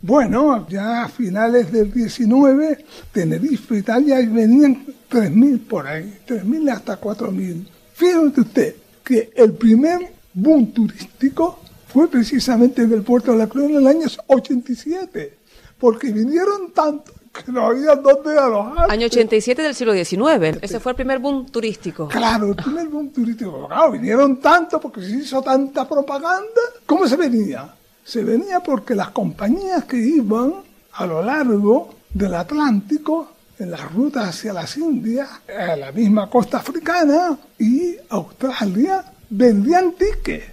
Bueno, 0.00 0.66
ya 0.68 1.04
a 1.04 1.08
finales 1.08 1.72
del 1.72 1.92
19, 1.92 2.84
Tenerife 3.12 3.74
y 3.74 3.78
Italia 3.78 4.16
venían 4.16 4.86
3.000 5.10 5.66
por 5.66 5.86
ahí, 5.86 6.18
3.000 6.26 6.70
hasta 6.70 7.00
4.000. 7.00 7.66
Fíjate 7.94 8.40
usted 8.40 8.76
que 9.02 9.30
el 9.34 9.54
primer 9.54 10.12
boom 10.32 10.72
turístico 10.72 11.58
fue 11.88 12.08
precisamente 12.08 12.82
en 12.82 12.92
el 12.92 13.02
puerto 13.02 13.32
de 13.32 13.38
la 13.38 13.46
Cruz 13.46 13.64
en 13.64 13.76
el 13.76 13.86
año 13.86 14.06
87, 14.26 15.38
porque 15.78 16.12
vinieron 16.12 16.70
tanto 16.72 17.12
que 17.32 17.52
no 17.52 17.66
había 17.66 17.94
dónde 17.94 18.38
alojar. 18.38 18.90
Año 18.90 19.06
87 19.06 19.62
del 19.62 19.74
siglo 19.74 19.92
XIX. 19.92 20.58
Ese 20.62 20.80
fue 20.80 20.92
el 20.92 20.96
primer 20.96 21.18
boom 21.18 21.46
turístico. 21.46 22.08
Claro, 22.08 22.48
el 22.48 22.56
primer 22.56 22.88
boom 22.88 23.10
turístico. 23.10 23.66
Claro, 23.66 23.92
vinieron 23.92 24.38
tanto 24.38 24.80
porque 24.80 25.02
se 25.02 25.10
hizo 25.16 25.42
tanta 25.42 25.88
propaganda. 25.88 26.60
¿Cómo 26.86 27.06
se 27.06 27.16
venía? 27.16 27.74
Se 28.04 28.22
venía 28.24 28.60
porque 28.60 28.94
las 28.94 29.10
compañías 29.10 29.84
que 29.84 29.96
iban 29.96 30.54
a 30.92 31.06
lo 31.06 31.22
largo 31.22 31.94
del 32.12 32.34
Atlántico, 32.34 33.32
en 33.58 33.70
las 33.70 33.92
rutas 33.92 34.28
hacia 34.28 34.52
las 34.52 34.76
Indias, 34.76 35.28
a 35.48 35.76
la 35.76 35.92
misma 35.92 36.30
costa 36.30 36.58
africana 36.58 37.38
y 37.58 37.96
Australia, 38.08 39.04
vendían 39.28 39.92
tickets. 39.92 40.44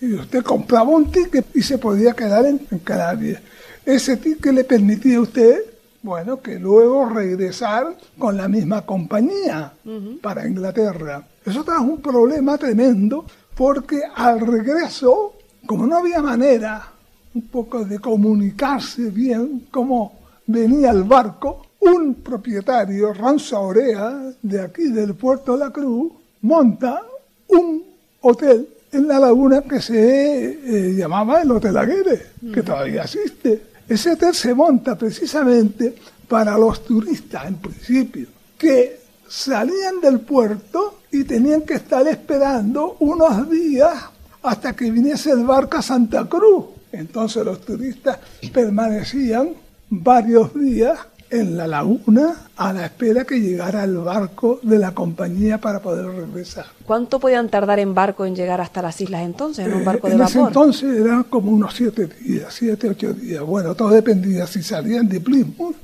Y 0.00 0.14
usted 0.14 0.42
compraba 0.42 0.90
un 0.90 1.10
ticket 1.10 1.46
y 1.54 1.62
se 1.62 1.78
podía 1.78 2.12
quedar 2.12 2.44
en, 2.46 2.66
en 2.70 2.78
Canarias. 2.80 3.40
Ese 3.86 4.16
ticket 4.16 4.52
le 4.52 4.64
permitía 4.64 5.18
a 5.18 5.20
usted 5.20 5.73
bueno, 6.04 6.42
que 6.42 6.58
luego 6.58 7.08
regresar 7.08 7.96
con 8.18 8.36
la 8.36 8.46
misma 8.46 8.82
compañía 8.82 9.72
para 10.20 10.46
Inglaterra. 10.46 11.26
Eso 11.44 11.64
trajo 11.64 11.84
un 11.84 12.02
problema 12.02 12.58
tremendo 12.58 13.24
porque 13.56 14.02
al 14.14 14.40
regreso, 14.40 15.32
como 15.64 15.86
no 15.86 15.96
había 15.96 16.20
manera 16.20 16.90
un 17.34 17.48
poco 17.48 17.86
de 17.86 17.98
comunicarse 17.98 19.10
bien 19.10 19.66
cómo 19.70 20.12
venía 20.46 20.90
el 20.90 21.04
barco, 21.04 21.68
un 21.80 22.16
propietario, 22.16 23.14
Ranza 23.14 23.58
Orea, 23.60 24.30
de 24.42 24.60
aquí 24.60 24.90
del 24.90 25.14
puerto 25.14 25.54
de 25.54 25.58
la 25.58 25.70
Cruz, 25.70 26.12
monta 26.42 27.00
un 27.48 27.82
hotel 28.20 28.68
en 28.92 29.08
la 29.08 29.18
laguna 29.18 29.62
que 29.62 29.80
se 29.80 30.90
eh, 30.90 30.94
llamaba 30.94 31.40
el 31.40 31.50
Hotel 31.50 31.78
Aguirre, 31.78 32.26
que 32.52 32.62
todavía 32.62 33.04
existe. 33.04 33.73
Ese 33.88 34.12
hotel 34.12 34.34
se 34.34 34.54
monta 34.54 34.96
precisamente 34.96 35.94
para 36.28 36.56
los 36.56 36.84
turistas, 36.84 37.46
en 37.46 37.56
principio, 37.56 38.28
que 38.56 39.00
salían 39.28 40.00
del 40.00 40.20
puerto 40.20 41.00
y 41.10 41.24
tenían 41.24 41.62
que 41.62 41.74
estar 41.74 42.06
esperando 42.08 42.96
unos 43.00 43.50
días 43.50 43.94
hasta 44.42 44.74
que 44.74 44.90
viniese 44.90 45.30
el 45.30 45.44
barco 45.44 45.78
a 45.78 45.82
Santa 45.82 46.24
Cruz. 46.26 46.66
Entonces 46.92 47.44
los 47.44 47.60
turistas 47.60 48.18
permanecían 48.52 49.50
varios 49.90 50.54
días 50.54 50.98
en 51.34 51.56
la 51.56 51.66
laguna 51.66 52.34
a 52.56 52.72
la 52.72 52.86
espera 52.86 53.24
que 53.24 53.40
llegara 53.40 53.82
el 53.84 53.96
barco 53.98 54.60
de 54.62 54.78
la 54.78 54.92
compañía 54.92 55.58
para 55.60 55.80
poder 55.80 56.06
regresar. 56.06 56.66
¿Cuánto 56.86 57.18
podían 57.18 57.48
tardar 57.48 57.78
en 57.80 57.94
barco 57.94 58.24
en 58.24 58.36
llegar 58.36 58.60
hasta 58.60 58.80
las 58.82 59.00
islas 59.00 59.22
entonces, 59.22 59.66
en 59.66 59.74
un 59.74 59.82
Eh, 59.82 59.84
barco 59.84 60.06
de 60.06 60.12
en 60.14 60.20
vapor? 60.20 60.46
entonces 60.48 60.96
eran 61.00 61.24
como 61.24 61.50
unos 61.50 61.74
siete 61.74 62.06
días, 62.06 62.54
siete, 62.54 62.88
ocho 62.88 63.12
días. 63.12 63.42
Bueno, 63.42 63.74
todo 63.74 63.90
dependía 63.90 64.46
si 64.46 64.62
salían 64.62 65.08
de 65.08 65.20
Plymouth, 65.20 65.76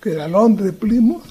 que 0.00 0.12
era 0.12 0.28
Londres, 0.28 0.72
Plymouth, 0.72 1.24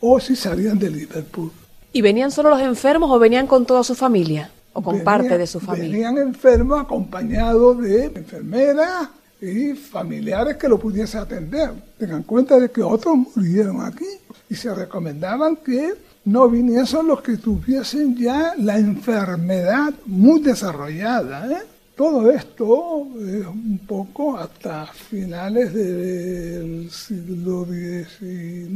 o 0.00 0.18
si 0.18 0.34
salían 0.34 0.78
de 0.78 0.90
Liverpool. 0.90 1.50
¿Y 1.92 2.00
venían 2.02 2.30
solo 2.30 2.50
los 2.50 2.60
enfermos 2.60 3.10
o 3.10 3.18
venían 3.18 3.46
con 3.46 3.64
toda 3.66 3.84
su 3.84 3.94
familia? 3.94 4.50
¿O 4.72 4.82
con 4.82 4.94
Venían- 4.94 5.04
parte 5.04 5.38
de 5.38 5.46
su 5.46 5.60
familia? 5.60 5.90
Venían 6.08 6.18
enfermos 6.18 6.80
acompañados 6.80 7.78
de 7.80 8.06
enfermeras 8.06 9.08
y 9.42 9.74
familiares 9.74 10.56
que 10.56 10.68
lo 10.68 10.78
pudiese 10.78 11.18
atender. 11.18 11.72
Tengan 11.98 12.22
cuenta 12.22 12.58
de 12.60 12.70
que 12.70 12.80
otros 12.80 13.16
murieron 13.34 13.80
aquí 13.84 14.06
y 14.48 14.54
se 14.54 14.72
recomendaban 14.72 15.56
que 15.56 15.94
no 16.24 16.48
viniesen 16.48 17.08
los 17.08 17.20
que 17.20 17.36
tuviesen 17.36 18.16
ya 18.16 18.54
la 18.58 18.78
enfermedad 18.78 19.92
muy 20.06 20.40
desarrollada. 20.40 21.50
¿eh? 21.50 21.62
Todo 21.96 22.30
esto 22.30 23.08
es 23.18 23.44
un 23.44 23.80
poco 23.86 24.38
hasta 24.38 24.86
finales 24.86 25.74
del 25.74 26.88
siglo 26.90 27.66
XIX 27.66 28.70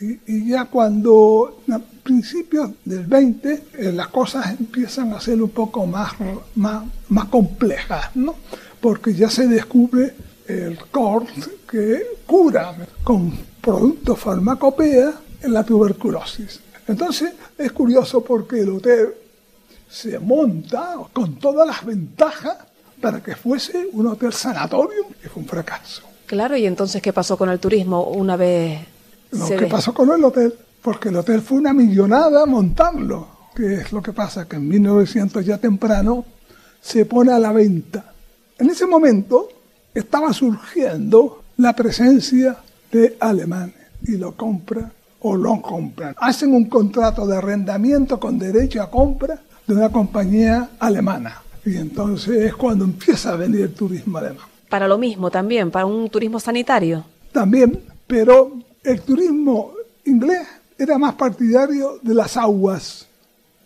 y, 0.00 0.20
y 0.26 0.48
ya 0.48 0.64
cuando 0.64 1.62
a 1.70 1.78
principios 2.02 2.70
del 2.84 3.06
20 3.06 3.64
eh, 3.78 3.92
las 3.92 4.08
cosas 4.08 4.58
empiezan 4.58 5.12
a 5.12 5.20
ser 5.20 5.42
un 5.42 5.50
poco 5.50 5.86
más, 5.86 6.12
más, 6.54 6.84
más 7.08 7.26
complejas, 7.26 8.16
¿no? 8.16 8.34
Porque 8.80 9.14
ya 9.14 9.28
se 9.28 9.46
descubre 9.46 10.14
el 10.46 10.78
CORT 10.90 11.28
que 11.70 12.02
cura 12.26 12.74
con 13.04 13.32
productos 13.60 14.18
farmacopea 14.18 15.12
en 15.42 15.52
la 15.52 15.62
tuberculosis. 15.62 16.60
Entonces 16.88 17.32
es 17.56 17.72
curioso 17.72 18.24
porque 18.24 18.60
el 18.60 18.70
hotel 18.70 19.14
se 19.88 20.18
monta 20.18 20.96
con 21.12 21.36
todas 21.36 21.66
las 21.66 21.84
ventajas 21.84 22.56
para 23.00 23.22
que 23.22 23.36
fuese 23.36 23.88
un 23.92 24.06
hotel 24.08 24.32
sanatorio 24.32 25.06
y 25.24 25.28
fue 25.28 25.42
un 25.42 25.48
fracaso. 25.48 26.02
Claro, 26.26 26.56
y 26.56 26.66
entonces, 26.66 27.02
¿qué 27.02 27.12
pasó 27.12 27.36
con 27.36 27.50
el 27.50 27.58
turismo 27.58 28.04
una 28.04 28.36
vez 28.36 28.86
Lo 29.32 29.46
se 29.46 29.56
que 29.56 29.66
pasó 29.66 29.94
con 29.94 30.10
el 30.10 30.24
hotel, 30.24 30.54
porque 30.82 31.08
el 31.08 31.16
hotel 31.16 31.40
fue 31.40 31.58
una 31.58 31.72
millonada 31.72 32.46
montarlo, 32.46 33.28
que 33.54 33.74
es 33.74 33.92
lo 33.92 34.02
que 34.02 34.12
pasa, 34.12 34.48
que 34.48 34.56
en 34.56 34.68
1900 34.68 35.44
ya 35.44 35.58
temprano 35.58 36.24
se 36.80 37.04
pone 37.04 37.32
a 37.32 37.38
la 37.38 37.52
venta. 37.52 38.12
En 38.58 38.70
ese 38.70 38.86
momento 38.86 39.48
estaba 39.94 40.32
surgiendo 40.32 41.42
la 41.56 41.74
presencia 41.74 42.56
de 42.90 43.16
alemanes 43.20 43.74
y 44.02 44.16
lo 44.16 44.34
compran 44.36 44.92
o 45.20 45.36
lo 45.36 45.60
compran. 45.60 46.14
Hacen 46.18 46.54
un 46.54 46.64
contrato 46.66 47.26
de 47.26 47.36
arrendamiento 47.36 48.18
con 48.18 48.38
derecho 48.38 48.82
a 48.82 48.90
compra 48.90 49.38
de 49.66 49.74
una 49.74 49.90
compañía 49.90 50.70
alemana. 50.78 51.42
Y 51.64 51.76
entonces 51.76 52.46
es 52.46 52.54
cuando 52.54 52.84
empieza 52.84 53.32
a 53.32 53.36
venir 53.36 53.60
el 53.60 53.74
turismo 53.74 54.16
alemán 54.16 54.46
Para 54.70 54.88
lo 54.88 54.96
mismo 54.96 55.30
también, 55.30 55.70
para 55.70 55.84
un 55.84 56.08
turismo 56.08 56.40
sanitario. 56.40 57.04
también, 57.32 57.80
pero 58.06 58.52
el 58.82 59.00
turismo 59.02 59.72
inglés 60.04 60.46
era 60.78 60.98
más 60.98 61.14
partidario 61.14 61.98
de 62.02 62.14
las 62.14 62.36
aguas, 62.36 63.06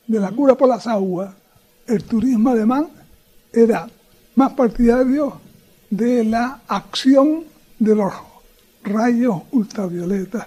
de 0.06 0.18
la 0.18 0.30
cura 0.30 0.54
por 0.56 0.68
las 0.68 0.86
aguas. 0.86 1.32
El 1.86 2.02
turismo 2.04 2.50
alemán 2.50 2.88
era 3.52 3.88
más 4.34 4.52
partidario 4.52 5.40
de 5.90 6.24
la 6.24 6.60
acción 6.66 7.44
de 7.78 7.94
los 7.94 8.12
rayos 8.82 9.42
ultravioletas 9.52 10.46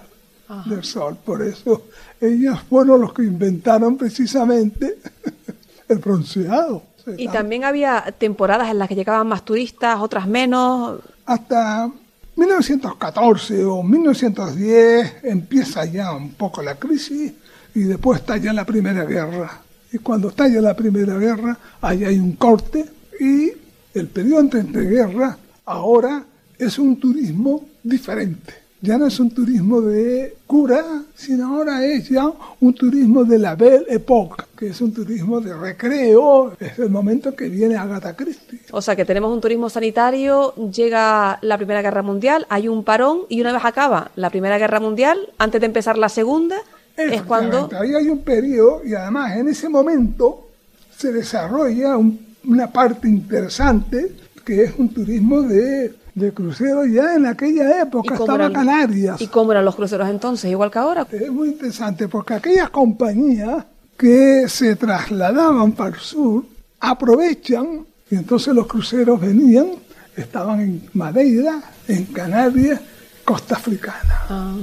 del 0.66 0.84
sol. 0.84 1.16
Por 1.24 1.42
eso 1.42 1.84
ellos 2.20 2.60
fueron 2.68 3.00
los 3.00 3.12
que 3.12 3.22
inventaron 3.22 3.96
precisamente 3.96 4.98
el 5.88 5.98
bronceado. 5.98 6.82
Y 7.16 7.28
también 7.28 7.64
había 7.64 8.14
temporadas 8.18 8.70
en 8.70 8.78
las 8.78 8.88
que 8.88 8.94
llegaban 8.94 9.26
más 9.26 9.42
turistas, 9.42 9.98
otras 10.00 10.26
menos. 10.28 11.00
hasta 11.24 11.90
1914 12.38 13.64
o 13.64 13.82
1910 13.82 15.24
empieza 15.24 15.84
ya 15.86 16.12
un 16.12 16.34
poco 16.34 16.62
la 16.62 16.76
crisis 16.76 17.32
y 17.74 17.80
después 17.80 18.20
estalla 18.20 18.52
la 18.52 18.64
Primera 18.64 19.04
Guerra. 19.04 19.60
Y 19.92 19.98
cuando 19.98 20.28
estalla 20.28 20.60
la 20.60 20.76
Primera 20.76 21.18
Guerra, 21.18 21.58
ahí 21.80 22.04
hay 22.04 22.16
un 22.16 22.34
corte 22.36 22.84
y 23.18 23.50
el 23.92 24.06
periodo 24.06 24.58
entre, 24.60 24.82
guerras 24.82 25.36
ahora 25.64 26.24
es 26.56 26.78
un 26.78 27.00
turismo 27.00 27.68
diferente. 27.82 28.54
Ya 28.80 28.96
no 28.96 29.06
es 29.06 29.18
un 29.18 29.30
turismo 29.30 29.80
de 29.80 30.36
cura, 30.46 30.84
sino 31.14 31.56
ahora 31.56 31.84
es 31.84 32.08
ya 32.08 32.30
un 32.60 32.74
turismo 32.74 33.24
de 33.24 33.38
la 33.38 33.56
Belle 33.56 33.84
Époque, 33.88 34.44
que 34.56 34.68
es 34.68 34.80
un 34.80 34.92
turismo 34.94 35.40
de 35.40 35.52
recreo. 35.52 36.52
Es 36.60 36.78
el 36.78 36.88
momento 36.88 37.34
que 37.34 37.48
viene 37.48 37.74
Agatha 37.76 38.14
Christie. 38.14 38.60
O 38.70 38.80
sea 38.80 38.94
que 38.94 39.04
tenemos 39.04 39.32
un 39.34 39.40
turismo 39.40 39.68
sanitario, 39.68 40.54
llega 40.70 41.38
la 41.42 41.56
Primera 41.56 41.82
Guerra 41.82 42.02
Mundial, 42.02 42.46
hay 42.48 42.68
un 42.68 42.84
parón 42.84 43.22
y 43.28 43.40
una 43.40 43.52
vez 43.52 43.64
acaba 43.64 44.12
la 44.14 44.30
Primera 44.30 44.58
Guerra 44.58 44.78
Mundial, 44.78 45.18
antes 45.38 45.60
de 45.60 45.66
empezar 45.66 45.98
la 45.98 46.08
Segunda, 46.08 46.56
es 46.96 47.22
cuando... 47.22 47.68
Ahí 47.80 47.94
hay 47.94 48.08
un 48.08 48.18
periodo 48.20 48.82
y 48.84 48.94
además 48.94 49.36
en 49.36 49.48
ese 49.48 49.68
momento 49.68 50.48
se 50.96 51.12
desarrolla 51.12 51.96
un- 51.96 52.18
una 52.44 52.70
parte 52.72 53.08
interesante 53.08 54.12
que 54.44 54.62
es 54.64 54.72
un 54.78 54.88
turismo 54.88 55.42
de, 55.42 55.94
de 56.18 56.32
crucero 56.32 56.84
ya 56.86 57.14
en 57.14 57.26
aquella 57.26 57.80
época 57.82 58.14
estaba 58.14 58.34
eran- 58.36 58.52
Canarias. 58.52 59.20
¿Y 59.20 59.26
cómo 59.28 59.52
eran 59.52 59.64
los 59.64 59.74
cruceros 59.76 60.08
entonces? 60.08 60.50
Igual 60.50 60.70
que 60.70 60.78
ahora. 60.78 61.06
Es 61.10 61.30
muy 61.30 61.48
interesante 61.48 62.08
porque 62.08 62.34
aquellas 62.34 62.70
compañías 62.70 63.64
que 63.96 64.48
se 64.48 64.76
trasladaban 64.76 65.72
para 65.72 65.94
el 65.96 66.00
sur 66.00 66.44
aprovechan 66.80 67.84
y 68.10 68.14
entonces 68.16 68.54
los 68.54 68.66
cruceros 68.66 69.20
venían, 69.20 69.68
estaban 70.16 70.60
en 70.60 70.88
Madeira, 70.94 71.60
en 71.86 72.04
Canarias, 72.06 72.80
costa 73.24 73.56
africana 73.56 74.22
Ah, 74.28 74.54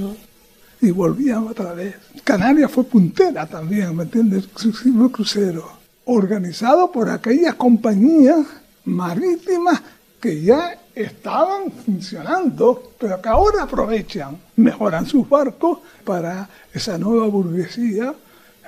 y 0.80 0.90
volvían 0.90 1.46
otra 1.46 1.72
vez. 1.72 1.94
Canarias 2.24 2.70
fue 2.70 2.84
puntera 2.84 3.46
también, 3.46 3.94
¿me 3.96 4.02
entiendes? 4.04 4.44
Exclusivo 4.44 5.10
crucero, 5.10 5.70
organizado 6.06 6.90
por 6.90 7.08
aquellas 7.10 7.54
compañías 7.54 8.38
marítimas 8.84 9.80
que 10.20 10.42
ya 10.42 10.78
estaban 10.96 11.70
funcionando, 11.70 12.92
pero 12.98 13.20
que 13.20 13.28
ahora 13.28 13.64
aprovechan, 13.64 14.38
mejoran 14.56 15.06
sus 15.06 15.28
barcos 15.28 15.80
para 16.02 16.48
esa 16.72 16.96
nueva 16.96 17.26
burguesía 17.26 18.14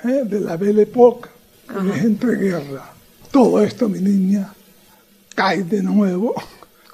¿eh? 0.03 0.23
de 0.23 0.39
la 0.39 0.55
Belle 0.55 0.83
Époque, 0.83 1.29
que 1.67 1.89
es 1.97 2.05
entreguerra. 2.05 2.93
Todo 3.31 3.61
esto, 3.61 3.89
mi 3.89 3.99
niña, 3.99 4.53
cae 5.35 5.63
de 5.63 5.81
nuevo 5.81 6.35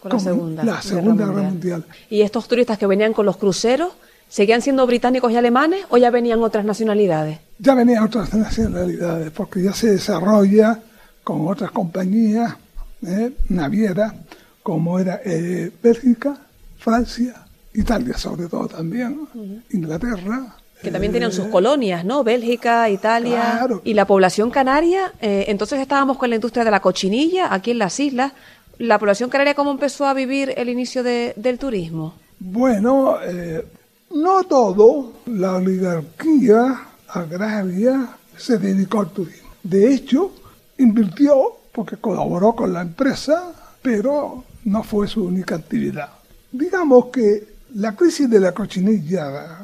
Con 0.01 0.13
la 0.13 0.19
Segunda 0.19 0.63
la 0.63 0.71
Guerra 0.71 0.81
Segunda 0.81 1.25
Guerra 1.25 1.41
Mundial. 1.43 1.79
Mundial. 1.81 2.07
¿Y 2.09 2.21
estos 2.21 2.47
turistas 2.47 2.77
que 2.77 2.87
venían 2.87 3.13
con 3.13 3.25
los 3.25 3.37
cruceros, 3.37 3.93
seguían 4.29 4.61
siendo 4.61 4.87
británicos 4.87 5.31
y 5.31 5.35
alemanes 5.35 5.85
o 5.89 5.97
ya 5.97 6.11
venían 6.11 6.41
otras 6.41 6.63
nacionalidades? 6.65 7.39
ya 7.57 7.73
venían 7.73 8.03
otras 8.03 8.33
nacionalidades, 8.33 9.31
porque 9.31 9.63
ya 9.63 9.73
se 9.73 9.91
desarrolla 9.91 10.79
con 11.23 11.47
otras 11.47 11.71
compañías 11.71 12.55
eh, 13.05 13.31
navieras, 13.49 14.13
como 14.65 14.97
era 14.97 15.21
eh, 15.23 15.71
Bélgica, 15.83 16.35
Francia, 16.79 17.45
Italia 17.75 18.17
sobre 18.17 18.47
todo 18.47 18.67
también, 18.67 19.27
Inglaterra. 19.71 20.55
Que 20.81 20.89
también 20.89 21.13
tenían 21.13 21.31
sus 21.31 21.45
eh, 21.45 21.49
colonias, 21.51 22.03
¿no? 22.03 22.23
Bélgica, 22.23 22.89
Italia. 22.89 23.57
Claro. 23.59 23.81
Y 23.83 23.93
la 23.93 24.05
población 24.07 24.49
canaria, 24.49 25.13
eh, 25.21 25.45
entonces 25.49 25.79
estábamos 25.79 26.17
con 26.17 26.29
la 26.31 26.35
industria 26.35 26.63
de 26.65 26.71
la 26.71 26.79
cochinilla 26.79 27.53
aquí 27.53 27.69
en 27.71 27.77
las 27.77 27.99
islas. 27.99 28.31
¿La 28.79 28.97
población 28.97 29.29
canaria 29.29 29.53
cómo 29.53 29.69
empezó 29.69 30.07
a 30.07 30.15
vivir 30.15 30.51
el 30.57 30.67
inicio 30.67 31.03
de- 31.03 31.33
del 31.35 31.59
turismo? 31.59 32.15
Bueno, 32.39 33.17
eh, 33.23 33.63
no 34.15 34.43
todo, 34.45 35.13
la 35.27 35.57
oligarquía 35.57 36.81
agraria 37.07 38.07
se 38.35 38.57
dedicó 38.57 39.01
al 39.01 39.09
turismo. 39.11 39.49
De 39.61 39.93
hecho, 39.93 40.33
invirtió 40.79 41.35
porque 41.71 41.97
colaboró 41.97 42.53
con 42.53 42.73
la 42.73 42.81
empresa, 42.81 43.53
pero 43.85 44.43
no 44.63 44.81
fue 44.81 45.07
su 45.07 45.23
única 45.23 45.53
actividad. 45.53 46.09
Digamos 46.51 47.05
que 47.13 47.47
la 47.75 47.95
crisis 47.95 48.27
de 48.27 48.39
la 48.39 48.51
cochinilla 48.51 49.59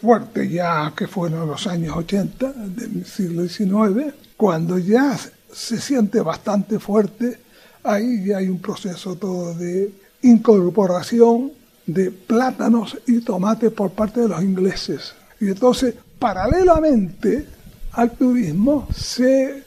fuerte 0.00 0.48
ya 0.48 0.92
que 0.96 1.08
fueron 1.08 1.48
los 1.48 1.66
años 1.66 1.96
80 1.96 2.52
del 2.52 3.04
siglo 3.04 3.48
XIX, 3.48 4.14
cuando 4.36 4.78
ya 4.78 5.18
se 5.52 5.80
siente 5.80 6.20
bastante 6.20 6.78
fuerte, 6.78 7.40
ahí 7.82 8.26
ya 8.26 8.36
hay 8.36 8.48
un 8.48 8.60
proceso 8.60 9.16
todo 9.16 9.52
de 9.54 9.92
incorporación 10.22 11.50
de 11.84 12.12
plátanos 12.12 12.96
y 13.08 13.22
tomates 13.22 13.72
por 13.72 13.90
parte 13.90 14.20
de 14.20 14.28
los 14.28 14.40
ingleses. 14.40 15.14
Y 15.40 15.48
entonces, 15.48 15.96
paralelamente 16.20 17.44
al 17.90 18.12
turismo, 18.12 18.86
se 18.96 19.64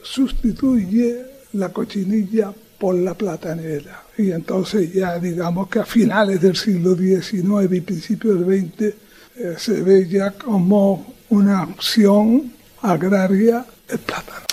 sustituye 0.00 1.26
la 1.54 1.70
cochinilla 1.70 2.52
por 2.82 2.96
la 2.96 3.14
platanera. 3.14 4.02
Y 4.18 4.32
entonces 4.32 4.92
ya 4.92 5.16
digamos 5.16 5.68
que 5.68 5.78
a 5.78 5.84
finales 5.84 6.40
del 6.40 6.56
siglo 6.56 6.96
XIX 6.96 7.72
y 7.76 7.80
principios 7.80 8.40
del 8.40 8.60
XX 8.60 8.82
eh, 8.82 9.54
se 9.56 9.82
ve 9.82 10.08
ya 10.08 10.32
como 10.32 11.14
una 11.28 11.62
opción 11.62 12.52
agraria 12.80 13.64
el 13.88 14.00
plátano. 14.00 14.46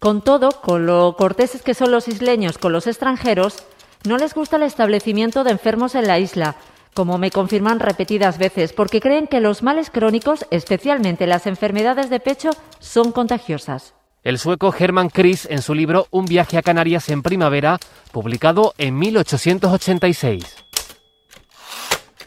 Con 0.00 0.20
todo, 0.20 0.50
con 0.60 0.84
lo 0.84 1.16
corteses 1.16 1.62
que 1.62 1.72
son 1.72 1.90
los 1.90 2.06
isleños 2.08 2.58
con 2.58 2.74
los 2.74 2.86
extranjeros, 2.86 3.64
no 4.06 4.18
les 4.18 4.34
gusta 4.34 4.56
el 4.56 4.64
establecimiento 4.64 5.44
de 5.44 5.52
enfermos 5.52 5.94
en 5.94 6.06
la 6.06 6.18
isla, 6.18 6.56
como 6.92 7.16
me 7.16 7.30
confirman 7.30 7.80
repetidas 7.80 8.36
veces, 8.36 8.74
porque 8.74 9.00
creen 9.00 9.28
que 9.28 9.40
los 9.40 9.62
males 9.62 9.88
crónicos, 9.88 10.44
especialmente 10.50 11.26
las 11.26 11.46
enfermedades 11.46 12.10
de 12.10 12.20
pecho, 12.20 12.50
son 12.80 13.12
contagiosas. 13.12 13.94
El 14.22 14.38
sueco 14.38 14.72
Hermann 14.78 15.08
Kris 15.10 15.46
en 15.50 15.62
su 15.62 15.74
libro 15.74 16.06
Un 16.10 16.26
viaje 16.26 16.56
a 16.56 16.62
Canarias 16.62 17.08
en 17.08 17.22
primavera, 17.22 17.78
publicado 18.12 18.72
en 18.78 18.96
1886. 18.98 20.44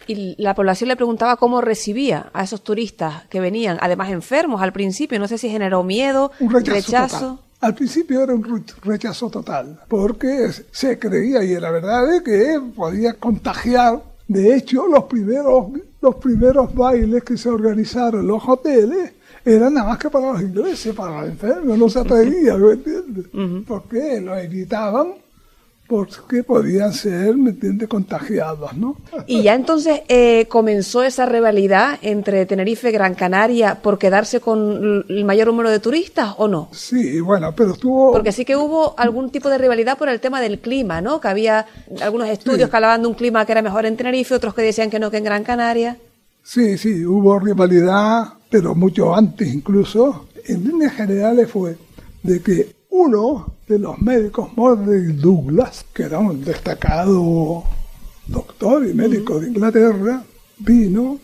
Y 0.07 0.35
la 0.37 0.53
población 0.53 0.89
le 0.89 0.95
preguntaba 0.97 1.37
cómo 1.37 1.61
recibía 1.61 2.29
a 2.33 2.43
esos 2.43 2.63
turistas 2.63 3.23
que 3.27 3.39
venían, 3.39 3.77
además 3.81 4.09
enfermos 4.11 4.61
al 4.61 4.73
principio. 4.73 5.17
No 5.19 5.27
sé 5.27 5.37
si 5.37 5.49
generó 5.49 5.83
miedo, 5.83 6.31
Un 6.39 6.51
rechazo, 6.51 6.75
rechazo. 6.75 7.19
total. 7.19 7.39
Al 7.61 7.73
principio 7.73 8.21
era 8.21 8.35
un 8.35 8.43
re- 8.43 8.73
rechazo 8.83 9.29
total, 9.29 9.79
porque 9.87 10.51
se 10.71 10.99
creía, 10.99 11.43
y 11.43 11.53
era 11.53 11.71
verdad, 11.71 12.05
de 12.07 12.21
que 12.21 12.59
podía 12.75 13.13
contagiar. 13.13 14.03
De 14.27 14.55
hecho, 14.55 14.85
los 14.87 15.05
primeros, 15.05 15.67
los 16.01 16.15
primeros 16.15 16.75
bailes 16.75 17.23
que 17.23 17.37
se 17.37 17.49
organizaron 17.49 18.21
en 18.21 18.27
los 18.27 18.43
hoteles 18.47 19.13
eran 19.45 19.73
nada 19.73 19.89
más 19.89 19.99
que 19.99 20.09
para 20.09 20.33
los 20.33 20.41
ingleses, 20.41 20.93
para 20.93 21.21
los 21.21 21.29
enfermos, 21.29 21.77
no 21.77 21.89
se 21.89 21.99
atrevían, 21.99 22.61
¿me 22.61 22.73
entiendes? 22.73 23.25
Porque 23.67 24.19
lo 24.19 24.35
evitaban 24.37 25.13
porque 25.87 26.43
podían 26.43 26.93
ser, 26.93 27.37
¿me 27.37 27.51
entiendes?, 27.51 27.87
contagiados, 27.87 28.73
¿no? 28.75 28.97
Y 29.27 29.43
ya 29.43 29.53
entonces 29.53 30.01
eh, 30.07 30.47
comenzó 30.49 31.03
esa 31.03 31.25
rivalidad 31.25 31.99
entre 32.01 32.45
Tenerife 32.45 32.89
y 32.89 32.91
Gran 32.91 33.13
Canaria 33.13 33.75
por 33.81 33.99
quedarse 33.99 34.39
con 34.39 35.05
el 35.07 35.25
mayor 35.25 35.47
número 35.47 35.69
de 35.69 35.79
turistas 35.79 36.33
o 36.37 36.47
no? 36.47 36.69
Sí, 36.71 37.19
bueno, 37.19 37.53
pero 37.55 37.73
estuvo... 37.73 38.11
Porque 38.11 38.31
sí 38.31 38.45
que 38.45 38.55
hubo 38.55 38.95
algún 38.97 39.29
tipo 39.29 39.49
de 39.49 39.57
rivalidad 39.57 39.97
por 39.97 40.09
el 40.09 40.19
tema 40.19 40.41
del 40.41 40.59
clima, 40.59 41.01
¿no? 41.01 41.21
Que 41.21 41.27
había 41.27 41.67
algunos 42.01 42.29
estudios 42.29 42.69
que 42.69 42.75
hablaban 42.75 43.03
de 43.03 43.07
un 43.07 43.13
clima 43.13 43.45
que 43.45 43.51
era 43.51 43.61
mejor 43.61 43.85
en 43.85 43.95
Tenerife, 43.95 44.33
otros 44.33 44.55
que 44.55 44.63
decían 44.63 44.89
que 44.89 44.99
no, 44.99 45.11
que 45.11 45.17
en 45.17 45.23
Gran 45.23 45.43
Canaria. 45.43 45.97
Sí, 46.47 46.77
sí, 46.77 47.03
hubo 47.03 47.39
rivalidad, 47.39 48.33
pero 48.51 48.75
mucho 48.75 49.15
antes 49.15 49.51
incluso. 49.51 50.27
En 50.45 50.63
líneas 50.63 50.93
generales 50.93 51.49
fue 51.49 51.75
de 52.21 52.39
que 52.39 52.75
uno 52.91 53.55
de 53.67 53.79
los 53.79 53.99
médicos, 53.99 54.55
Murray 54.55 55.13
Douglas, 55.13 55.87
que 55.91 56.03
era 56.03 56.19
un 56.19 56.45
destacado 56.45 57.63
doctor 58.27 58.87
y 58.87 58.93
médico 58.93 59.39
de 59.39 59.47
Inglaterra, 59.47 60.23
vino 60.59 61.17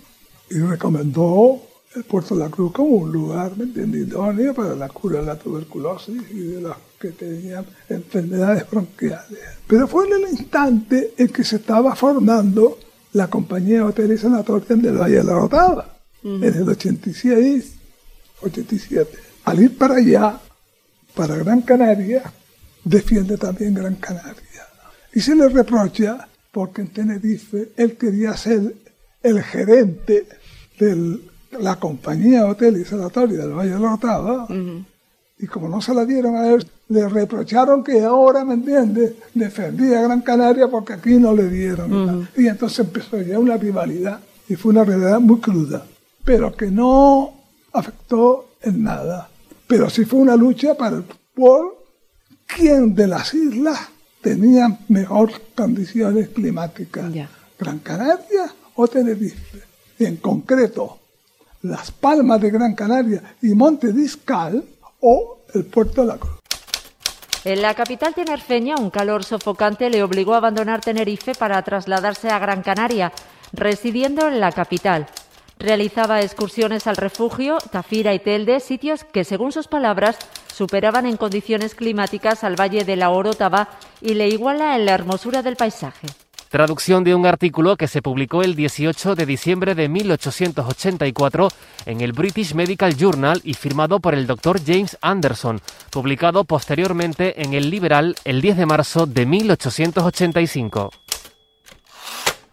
y 0.50 0.58
recomendó 0.58 1.62
el 1.96 2.04
Puerto 2.04 2.34
de 2.36 2.42
la 2.42 2.50
Cruz 2.50 2.72
como 2.72 2.96
un 2.96 3.12
lugar 3.12 3.56
¿me 3.56 3.66
entiendes? 3.66 4.08
idóneo 4.08 4.56
para 4.56 4.74
la 4.74 4.90
cura 4.90 5.20
de 5.20 5.28
la 5.28 5.38
tuberculosis 5.38 6.20
y 6.32 6.40
de 6.40 6.62
los 6.62 6.76
que 7.00 7.10
tenían 7.10 7.68
enfermedades 7.90 8.68
bronquiales. 8.68 9.40
Pero 9.68 9.88
fue 9.88 10.08
en 10.08 10.14
el 10.14 10.32
instante 10.32 11.14
en 11.16 11.28
que 11.28 11.44
se 11.44 11.58
estaba 11.58 11.96
formando 11.96 12.80
la 13.14 13.28
compañía 13.28 13.86
hotel 13.86 14.14
y 14.14 14.18
sanatoria 14.18 14.76
del 14.76 14.98
Valle 14.98 15.18
de 15.18 15.24
la 15.24 15.34
Rotada, 15.34 15.98
en 16.24 16.44
el 16.44 16.70
86, 16.70 17.74
87. 18.42 19.18
Al 19.46 19.60
ir 19.62 19.78
para 19.78 19.96
allá, 19.96 20.40
para 21.16 21.36
Gran 21.36 21.62
Canaria, 21.62 22.32
defiende 22.84 23.38
también 23.38 23.74
Gran 23.74 23.96
Canaria. 23.96 24.68
Y 25.14 25.20
se 25.20 25.36
le 25.36 25.50
reprocha 25.50 26.28
porque 26.52 26.82
en 26.82 26.88
Tenerife 26.90 27.72
él 27.76 27.98
quería 27.98 28.36
ser 28.38 28.76
el 29.24 29.44
gerente 29.44 30.28
de 30.80 31.20
la 31.60 31.78
compañía 31.78 32.46
hotel 32.46 32.78
y 32.78 32.86
sanatoria 32.86 33.40
del 33.40 33.54
Valle 33.54 33.72
de 33.72 33.80
la 33.80 33.90
Rotada. 33.90 34.48
Y 35.38 35.48
como 35.48 35.68
no 35.68 35.82
se 35.82 35.94
la 35.94 36.06
dieron 36.06 36.36
a 36.36 36.50
él, 36.50 36.66
le 36.92 37.08
reprocharon 37.08 37.84
que 37.84 38.04
ahora, 38.04 38.44
¿me 38.44 38.56
entiendes?, 38.56 39.14
defendía 39.34 40.00
a 40.00 40.04
Gran 40.04 40.22
Canaria 40.22 40.68
porque 40.68 40.94
aquí 40.94 41.16
no 41.16 41.34
le 41.34 41.48
dieron. 41.50 41.90
y 41.90 42.06
tal. 42.06 42.30
Y 42.36 42.48
entonces 42.48 42.80
empezó 42.80 43.22
ya 43.22 43.40
una 43.40 43.56
rivalidad 43.56 44.20
y 44.50 44.56
fue 44.56 44.72
una 44.72 44.84
rivalidad 44.84 45.22
muy 45.22 45.40
cruda, 45.40 45.86
pero 46.26 46.54
que 46.54 46.70
no 46.70 47.34
afectó 47.72 48.56
en 48.62 48.84
nada. 48.84 49.30
Pero 49.68 49.90
sí 49.90 50.04
fue 50.04 50.20
una 50.20 50.36
lucha 50.36 50.76
para, 50.76 51.02
por 51.34 51.78
quién 52.46 52.94
de 52.94 53.08
las 53.08 53.34
islas 53.34 53.80
tenía 54.22 54.78
mejor 54.90 55.32
condiciones 55.56 56.28
climáticas. 56.30 57.06
Gran 57.58 57.80
Canaria 57.80 58.54
o 58.76 58.86
Tenerife. 58.86 59.62
Y 59.98 60.06
en 60.06 60.18
concreto, 60.18 60.98
Las 61.62 61.90
Palmas 61.92 62.42
de 62.42 62.52
Gran 62.52 62.76
Canaria 62.76 63.36
y 63.42 63.54
Monte 63.54 63.94
Discal 63.94 64.62
o 65.00 65.38
el 65.54 65.64
Puerto 65.66 66.02
de 66.02 66.08
la 66.08 66.18
Cruz. 66.18 66.41
En 67.44 67.64
la 67.64 67.74
capital 67.74 68.14
tinerfeña, 68.14 68.76
un 68.76 68.92
calor 68.92 69.24
sofocante 69.24 69.90
le 69.90 70.04
obligó 70.04 70.36
a 70.36 70.38
abandonar 70.38 70.80
Tenerife 70.82 71.34
para 71.34 71.60
trasladarse 71.64 72.30
a 72.30 72.38
Gran 72.38 72.62
Canaria, 72.62 73.12
residiendo 73.52 74.28
en 74.28 74.40
la 74.40 74.52
capital. 74.52 75.08
Realizaba 75.58 76.22
excursiones 76.22 76.86
al 76.86 76.98
refugio, 76.98 77.58
Tafira 77.72 78.14
y 78.14 78.20
Telde, 78.20 78.60
sitios 78.60 79.04
que, 79.04 79.24
según 79.24 79.52
sus 79.52 79.68
palabras, 79.68 80.20
superaban 80.54 81.08
en 81.08 81.18
condiciones 81.18 81.74
climáticas 81.74 82.44
al 82.44 82.60
valle 82.60 82.84
de 82.84 82.96
la 82.96 83.10
Orotava 83.10 83.70
y 84.02 84.14
le 84.14 84.28
iguala 84.28 84.76
en 84.76 84.86
la 84.86 84.94
hermosura 84.94 85.42
del 85.42 85.56
paisaje. 85.56 86.08
Traducción 86.52 87.06
de 87.06 87.16
un 87.16 87.26
artículo 87.26 87.78
que 87.78 87.88
se 87.88 88.02
publicó 88.02 88.44
el 88.44 88.56
18 88.56 89.16
de 89.16 89.26
diciembre 89.26 89.74
de 89.74 89.88
1884 89.88 91.48
en 91.86 92.02
el 92.02 92.12
British 92.12 92.54
Medical 92.56 92.94
Journal 92.98 93.40
y 93.46 93.54
firmado 93.54 94.02
por 94.02 94.14
el 94.14 94.28
Dr. 94.28 94.60
James 94.62 94.98
Anderson, 95.00 95.62
publicado 95.92 96.44
posteriormente 96.44 97.42
en 97.42 97.54
el 97.54 97.70
Liberal 97.70 98.18
el 98.26 98.42
10 98.42 98.58
de 98.58 98.66
marzo 98.66 99.06
de 99.06 99.26
1885. 99.26 100.92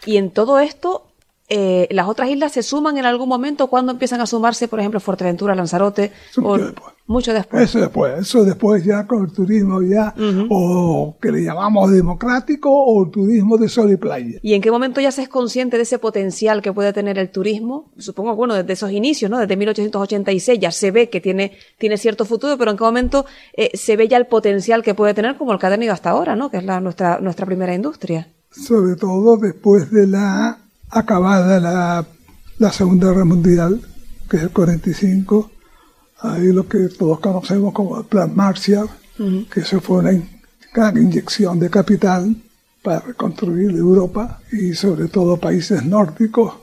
Y 0.07 0.17
en 0.17 0.31
todo 0.31 0.61
esto, 0.61 1.08
eh, 1.49 1.89
las 1.91 2.07
otras 2.09 2.29
islas 2.31 2.53
se 2.53 2.63
suman 2.63 2.99
en 2.99 3.05
algún 3.07 3.29
momento 3.29 3.69
cuando 3.69 3.93
empiezan 3.93 4.21
a 4.21 4.27
sumarse, 4.27 4.69
por 4.69 4.81
ejemplo, 4.81 5.01
Fuerteventura, 5.01 5.55
Lanzarote. 5.55 6.13
Eso 6.31 6.43
o- 6.43 6.57
mucho 6.57 6.65
después. 6.67 6.95
Mucho 7.07 7.33
después. 7.33 7.63
Eso 7.63 7.79
después, 7.81 8.19
eso 8.21 8.45
después 8.45 8.85
ya 8.85 9.07
con 9.07 9.25
el 9.25 9.33
turismo 9.33 9.81
ya, 9.81 10.15
o 10.51 11.17
que 11.23 11.33
le 11.33 11.43
llamamos 11.43 11.91
democrático, 11.91 12.69
o 12.71 13.05
el 13.07 13.11
turismo 13.11 13.57
de 13.57 13.67
sol 13.71 13.91
y 13.91 13.97
playa. 13.97 14.39
¿Y 14.43 14.53
en 14.53 14.61
qué 14.61 14.71
momento 14.71 15.01
ya 15.01 15.11
se 15.11 15.23
es 15.23 15.29
consciente 15.31 15.79
de 15.79 15.85
ese 15.85 15.99
potencial 15.99 16.61
que 16.61 16.71
puede 16.71 16.93
tener 16.93 17.19
el 17.19 17.31
turismo? 17.31 17.91
Supongo, 17.97 18.37
bueno, 18.37 18.53
desde 18.55 18.75
esos 18.75 18.91
inicios, 18.93 19.31
¿no? 19.31 19.39
Desde 19.39 19.57
1886 19.57 20.59
ya 20.61 20.71
se 20.71 20.91
ve 20.91 21.09
que 21.09 21.21
tiene, 21.23 21.53
tiene 21.79 21.97
cierto 21.97 22.27
futuro, 22.27 22.59
pero 22.59 22.73
¿en 22.73 22.77
qué 22.77 22.85
momento 22.85 23.25
eh, 23.57 23.71
se 23.75 23.97
ve 23.97 24.07
ya 24.07 24.19
el 24.19 24.27
potencial 24.27 24.83
que 24.83 24.95
puede 24.95 25.15
tener 25.15 25.37
como 25.39 25.55
el 25.55 25.59
que 25.59 25.67
ha 25.67 25.71
tenido 25.71 25.95
hasta 25.95 26.11
ahora, 26.11 26.37
¿no? 26.37 26.51
Que 26.51 26.59
es 26.59 26.65
la, 26.65 26.79
nuestra, 26.81 27.21
nuestra 27.21 27.47
primera 27.47 27.75
industria. 27.75 28.29
sobre 28.51 28.97
todo 28.97 29.39
después 29.39 29.91
de 29.91 30.07
la 30.07 30.59
acabada 30.91 31.61
la, 31.61 32.07
la 32.59 32.73
Segunda 32.73 33.09
Guerra 33.09 33.25
Mundial, 33.25 33.81
que 34.29 34.37
es 34.37 34.43
el 34.45 34.51
45, 34.51 35.51
ahí 36.21 36.53
lo 36.53 36.69
que 36.69 36.89
todos 36.89 37.21
conocemos 37.21 37.73
como 37.73 37.99
el 37.99 38.05
Plan 38.05 38.35
Marshall, 38.35 38.89
que 39.51 39.61
eso 39.61 39.81
fue 39.81 39.99
una 39.99 40.23
gran 40.73 40.97
inyección 40.97 41.59
de 41.59 41.71
capital 41.71 42.37
para 42.83 43.01
reconstruir 43.01 43.71
Europa 43.71 44.41
y 44.53 44.75
sobre 44.75 45.09
todo 45.09 45.37
países 45.37 45.85
nórdicos, 45.85 46.55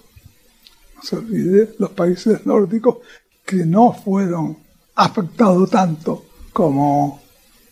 no 0.95 1.03
se 1.03 1.17
olvide, 1.17 1.75
los 1.79 1.91
países 1.91 2.45
nórdicos 2.45 2.97
que 3.45 3.65
no 3.65 3.93
fueron 3.93 4.57
afectados 4.95 5.69
tanto 5.69 6.25
como 6.53 7.21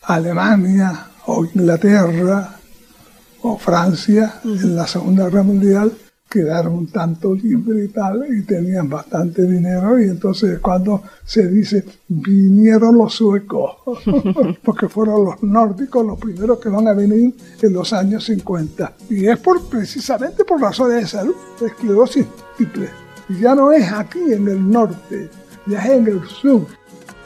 Alemania 0.03 1.07
o 1.25 1.45
Inglaterra 1.45 2.59
o 3.41 3.57
Francia 3.57 4.41
en 4.43 4.75
la 4.75 4.85
Segunda 4.87 5.25
Guerra 5.25 5.43
Mundial 5.43 5.93
quedaron 6.29 6.87
tanto 6.87 7.35
libres 7.35 7.89
y 7.89 7.93
tal 7.93 8.25
y 8.27 8.41
tenían 8.43 8.89
bastante 8.89 9.45
dinero 9.45 9.99
y 9.99 10.05
entonces 10.05 10.59
cuando 10.59 11.03
se 11.23 11.47
dice 11.47 11.85
vinieron 12.07 12.97
los 12.97 13.13
suecos 13.13 13.77
porque 14.63 14.89
fueron 14.89 15.25
los 15.25 15.43
nórdicos 15.43 16.05
los 16.05 16.19
primeros 16.19 16.59
que 16.59 16.69
van 16.69 16.87
a 16.87 16.93
venir 16.93 17.35
en 17.61 17.73
los 17.73 17.93
años 17.93 18.23
50 18.25 18.93
y 19.09 19.27
es 19.27 19.37
por 19.37 19.63
precisamente 19.65 20.43
por 20.43 20.59
razones 20.59 21.01
de 21.03 21.07
salud 21.07 21.35
esclerosis 21.63 22.25
múltiple 22.25 22.89
y 23.29 23.39
ya 23.41 23.53
no 23.53 23.71
es 23.71 23.91
aquí 23.91 24.33
en 24.33 24.47
el 24.47 24.69
norte 24.69 25.29
ya 25.65 25.79
es 25.79 25.91
en 25.91 26.07
el 26.07 26.27
sur. 26.27 26.65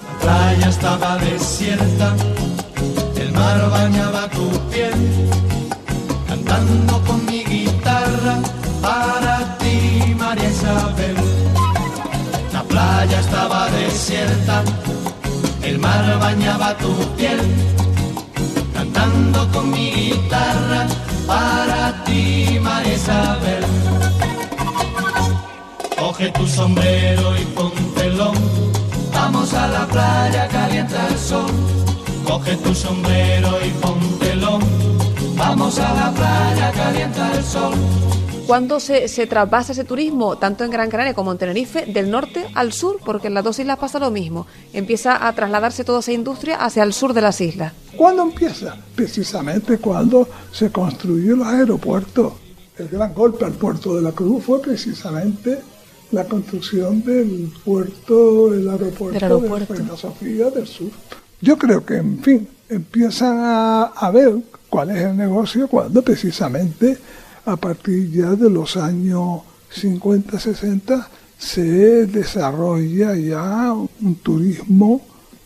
La 0.01 0.19
playa 0.19 0.69
estaba 0.69 1.17
desierta, 1.17 2.15
el 3.15 3.31
mar 3.33 3.69
bañaba 3.69 4.29
tu 4.29 4.49
piel, 4.69 4.93
cantando 6.27 7.03
con 7.05 7.16
para 8.81 9.57
ti, 9.57 10.15
María 10.17 10.49
Isabel. 10.49 11.15
La 12.53 12.63
playa 12.63 13.19
estaba 13.19 13.69
desierta, 13.69 14.63
mar 15.79 16.19
bañaba 16.19 16.77
tu 16.77 16.93
piel, 17.17 17.39
cantando 18.73 19.47
con 19.51 19.69
mi 19.69 19.91
guitarra 19.91 20.87
para 21.27 22.03
ti, 22.05 22.59
María 22.61 22.93
Isabel. 22.93 23.63
Coge 25.99 26.31
tu 26.31 26.47
sombrero 26.47 27.35
y 27.37 27.45
póntelo, 27.57 28.31
vamos 29.13 29.53
a 29.53 29.67
la 29.67 29.85
playa, 29.87 30.47
calienta 30.47 31.07
el 31.09 31.19
sol. 31.19 31.51
Coge 32.25 32.55
tu 32.57 32.73
sombrero 32.73 33.57
y 33.65 33.69
póntelo, 33.81 34.59
vamos 35.35 35.79
a 35.79 35.93
la 35.93 36.11
playa, 36.11 36.71
calienta 36.71 37.31
el 37.33 37.43
sol. 37.43 37.73
¿Cuándo 38.47 38.79
se, 38.79 39.09
se 39.09 39.27
trasvasa 39.27 39.73
ese 39.73 39.83
turismo, 39.83 40.37
tanto 40.37 40.63
en 40.63 40.71
Gran 40.71 40.89
Canaria 40.89 41.13
como 41.13 41.33
en 41.33 41.37
Tenerife, 41.37 41.85
del 41.85 42.09
norte 42.09 42.47
al 42.55 42.71
sur? 42.71 42.97
Porque 43.05 43.27
en 43.27 43.33
las 43.33 43.43
dos 43.43 43.59
islas 43.59 43.77
pasa 43.77 43.99
lo 43.99 44.09
mismo. 44.09 44.47
Empieza 44.73 45.27
a 45.27 45.33
trasladarse 45.33 45.83
toda 45.83 45.99
esa 45.99 46.13
industria 46.13 46.55
hacia 46.55 46.83
el 46.83 46.93
sur 46.93 47.13
de 47.13 47.21
las 47.21 47.41
islas. 47.41 47.73
¿Cuándo 47.97 48.23
empieza? 48.23 48.77
Precisamente 48.95 49.77
cuando 49.79 50.27
se 50.51 50.71
construyó 50.71 51.33
el 51.35 51.43
aeropuerto. 51.43 52.37
El 52.77 52.87
gran 52.87 53.13
golpe 53.13 53.43
al 53.43 53.53
puerto 53.53 53.95
de 53.95 54.01
la 54.01 54.11
Cruz 54.13 54.43
fue 54.45 54.61
precisamente 54.61 55.59
la 56.11 56.23
construcción 56.23 57.03
del 57.03 57.51
puerto, 57.65 58.53
el 58.53 58.69
aeropuerto, 58.69 59.13
Del 59.13 59.23
aeropuerto. 59.23 59.73
de 59.73 59.79
Reina 59.79 59.97
Sofía 59.97 60.49
del 60.51 60.67
Sur. 60.67 60.89
Yo 61.41 61.57
creo 61.57 61.85
que, 61.85 61.97
en 61.97 62.19
fin, 62.23 62.47
empiezan 62.69 63.37
a, 63.39 63.83
a 63.83 64.09
ver 64.11 64.35
cuál 64.69 64.91
es 64.91 65.03
el 65.03 65.17
negocio 65.17 65.67
cuando 65.67 66.01
precisamente 66.01 66.97
a 67.47 67.55
partir 67.55 68.11
ya 68.11 68.35
de 68.35 68.49
los 68.49 68.75
años 68.75 69.41
50, 69.69 70.37
60 70.37 71.09
se 71.39 72.05
desarrolla 72.05 73.15
ya 73.15 73.73
un 73.73 74.15
turismo, 74.15 75.01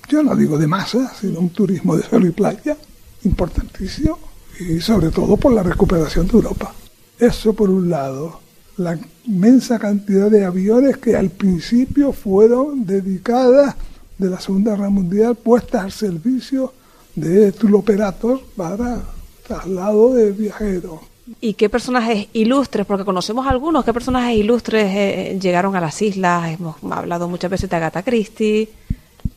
yo 0.09 0.23
no 0.23 0.35
digo 0.35 0.57
de 0.57 0.65
masa, 0.65 1.13
sino 1.19 1.39
un 1.39 1.51
turismo 1.51 1.95
de 1.95 2.03
sol 2.03 2.25
y 2.25 2.31
playa 2.31 2.75
importantísimo 3.23 4.17
y 4.59 4.81
sobre 4.81 5.09
todo 5.09 5.37
por 5.37 5.53
la 5.53 5.61
recuperación 5.61 6.25
de 6.27 6.33
Europa. 6.33 6.73
Eso 7.19 7.53
por 7.53 7.69
un 7.69 7.91
lado, 7.91 8.39
la 8.77 8.97
inmensa 9.25 9.77
cantidad 9.77 10.31
de 10.31 10.43
aviones 10.43 10.97
que 10.97 11.15
al 11.15 11.29
principio 11.29 12.13
fueron 12.13 12.83
dedicadas 12.83 13.75
de 14.17 14.27
la 14.27 14.39
Segunda 14.39 14.71
Guerra 14.71 14.89
Mundial 14.89 15.35
puestas 15.35 15.83
al 15.83 15.91
servicio 15.91 16.73
de 17.15 17.51
turoperatos 17.51 18.41
para 18.55 19.03
traslado 19.45 20.15
de 20.15 20.31
viajeros. 20.31 21.10
¿Y 21.39 21.53
qué 21.53 21.69
personajes 21.69 22.27
ilustres? 22.33 22.85
Porque 22.85 23.05
conocemos 23.05 23.45
algunos. 23.47 23.85
¿Qué 23.85 23.93
personajes 23.93 24.35
ilustres 24.35 24.87
eh, 24.93 25.39
llegaron 25.39 25.75
a 25.75 25.81
las 25.81 26.01
islas? 26.01 26.51
Hemos 26.51 26.75
hablado 26.89 27.27
muchas 27.27 27.51
veces 27.51 27.69
de 27.69 27.75
Agatha 27.75 28.03
Christie. 28.03 28.69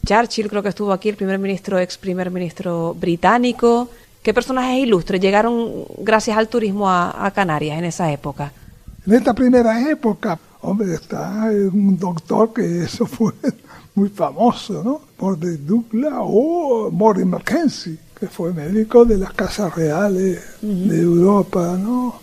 Churchill 0.05 0.49
creo 0.49 0.63
que 0.63 0.69
estuvo 0.71 0.93
aquí, 0.93 1.09
el 1.09 1.17
primer 1.17 1.39
ministro, 1.39 1.79
ex 1.79 1.97
primer 1.99 2.31
ministro 2.31 2.95
británico. 2.95 3.89
¿Qué 4.23 4.33
personajes 4.33 4.79
ilustres 4.79 5.21
llegaron 5.21 5.85
gracias 5.99 6.37
al 6.37 6.49
turismo 6.49 6.91
a, 6.91 7.31
Canarias 7.35 7.79
en 7.79 7.85
esa 7.85 8.11
época? 8.11 8.53
En 9.07 9.13
esta 9.13 9.35
primera 9.35 9.91
época, 9.91 10.39
hombre, 10.63 10.95
está 10.95 11.51
un 11.51 11.99
doctor 11.99 12.53
que 12.55 12.85
eso 12.85 13.05
fue 13.07 13.33
muy 13.95 14.09
famoso, 14.09 14.83
¿no? 14.83 15.01
Mordecai 15.19 15.59
Douglas 15.59 16.15
o 16.19 16.91
Morris 16.91 17.27
Mackenzie, 17.27 17.99
que 18.19 18.29
fue 18.29 18.53
médico 18.53 19.05
de 19.05 19.19
las 19.19 19.33
casas 19.33 19.75
reales 19.75 20.41
de 20.61 21.01
Europa, 21.01 21.77
¿no? 21.81 22.21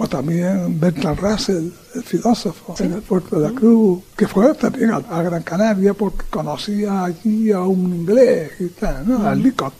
O 0.00 0.06
también 0.06 0.78
Bertrand 0.78 1.18
Russell, 1.18 1.70
el 1.94 2.02
filósofo, 2.02 2.74
en 2.78 2.92
el 2.92 3.02
puerto 3.02 3.40
de 3.40 3.48
la 3.48 3.54
Cruz, 3.54 4.02
que 4.16 4.28
fue 4.28 4.54
también 4.54 4.90
a, 4.90 4.96
a 4.96 5.22
Gran 5.22 5.42
Canaria 5.42 5.92
porque 5.94 6.24
conocía 6.30 7.04
allí 7.04 7.50
a 7.50 7.60
un 7.60 7.94
inglés 7.94 8.52
y 8.60 8.68
tal, 8.68 9.08
¿no? 9.08 9.26
A 9.26 9.34
Licot. 9.34 9.74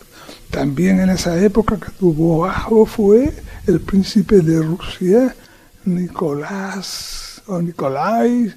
También 0.50 1.00
en 1.00 1.10
esa 1.10 1.38
época 1.38 1.76
que 1.76 1.92
tuvo 1.92 2.38
bajo 2.38 2.86
fue 2.86 3.32
el 3.66 3.80
príncipe 3.80 4.40
de 4.40 4.62
Rusia, 4.62 5.34
Nicolás 5.84 7.42
o 7.46 7.60
Nicolai 7.60 8.52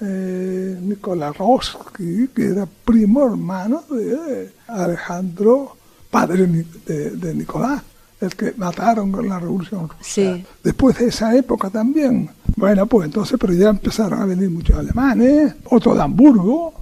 eh, 0.00 0.78
Nikolarovsky, 0.80 2.28
que 2.34 2.46
era 2.46 2.66
primo 2.84 3.24
hermano 3.24 3.84
de 3.90 4.52
Alejandro, 4.66 5.76
padre 6.20 6.46
de, 6.86 7.10
de 7.10 7.34
Nicolás, 7.34 7.82
el 8.20 8.34
que 8.34 8.54
mataron 8.56 9.12
con 9.12 9.28
la 9.28 9.38
revolución 9.38 9.88
rusa. 9.88 9.98
Sí. 10.02 10.44
Después 10.64 10.98
de 10.98 11.08
esa 11.08 11.36
época 11.36 11.68
también. 11.70 12.30
Bueno, 12.56 12.86
pues 12.86 13.06
entonces, 13.06 13.36
pero 13.38 13.52
ya 13.52 13.68
empezaron 13.68 14.20
a 14.22 14.24
venir 14.26 14.48
muchos 14.50 14.76
alemanes, 14.78 15.54
otro 15.70 15.94
de 15.94 16.02
Hamburgo, 16.02 16.72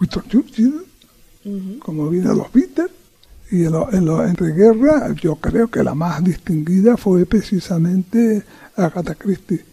Winston 0.00 0.24
Churchill, 0.28 0.74
como 1.80 2.08
vino 2.08 2.32
los 2.34 2.52
Beatles. 2.52 2.90
Y 3.50 3.64
en, 3.64 3.72
lo- 3.72 3.90
en 3.92 4.04
lo- 4.04 4.24
entre 4.26 4.54
yo 5.22 5.36
creo 5.36 5.68
que 5.68 5.82
la 5.82 5.94
más 5.94 6.22
distinguida 6.22 6.96
fue 6.98 7.24
precisamente 7.24 8.42
Agatha 8.76 9.14
Christie. 9.14 9.64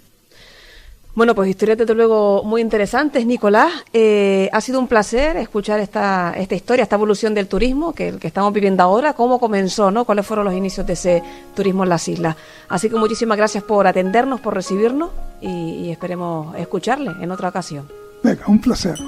Bueno, 1.16 1.34
pues 1.34 1.50
historias 1.50 1.78
desde 1.78 1.94
luego 1.96 2.44
muy 2.44 2.60
interesantes, 2.60 3.26
Nicolás. 3.26 3.72
Eh, 3.94 4.50
ha 4.52 4.60
sido 4.60 4.82
un 4.82 4.88
placer 4.88 5.38
escuchar 5.38 5.80
esta, 5.80 6.34
esta 6.36 6.56
historia, 6.56 6.84
esta 6.84 6.98
evolución 6.98 7.34
del 7.34 7.48
turismo 7.48 7.94
que, 7.94 8.18
que 8.20 8.28
estamos 8.28 8.52
viviendo 8.52 8.84
ahora, 8.84 9.14
cómo 9.14 9.40
comenzó, 9.40 9.92
¿no? 9.92 10.04
cuáles 10.04 10.26
fueron 10.26 10.44
los 10.44 10.54
inicios 10.54 10.86
de 10.86 10.92
ese 10.92 11.24
turismo 11.56 11.84
en 11.84 11.90
las 11.90 12.06
islas. 12.10 12.36
Así 12.68 12.90
que 12.90 12.98
muchísimas 12.98 13.38
gracias 13.38 13.64
por 13.64 13.88
atendernos, 13.88 14.42
por 14.42 14.54
recibirnos 14.56 15.12
y, 15.40 15.48
y 15.86 15.92
esperemos 15.92 16.54
escucharle 16.58 17.12
en 17.22 17.32
otra 17.32 17.48
ocasión. 17.48 17.88
Venga, 18.22 18.44
un 18.48 18.60
placer. 18.60 19.00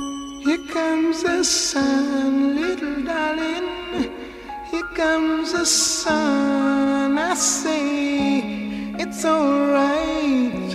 Here 0.45 0.59
comes 0.71 1.23
the 1.23 1.43
sun, 1.43 2.55
little 2.55 3.03
darling. 3.03 4.11
Here 4.71 4.85
comes 4.95 5.51
the 5.51 5.65
sun. 5.65 7.17
I 7.17 7.35
say 7.35 8.95
it's 8.97 9.25
alright. 9.25 10.66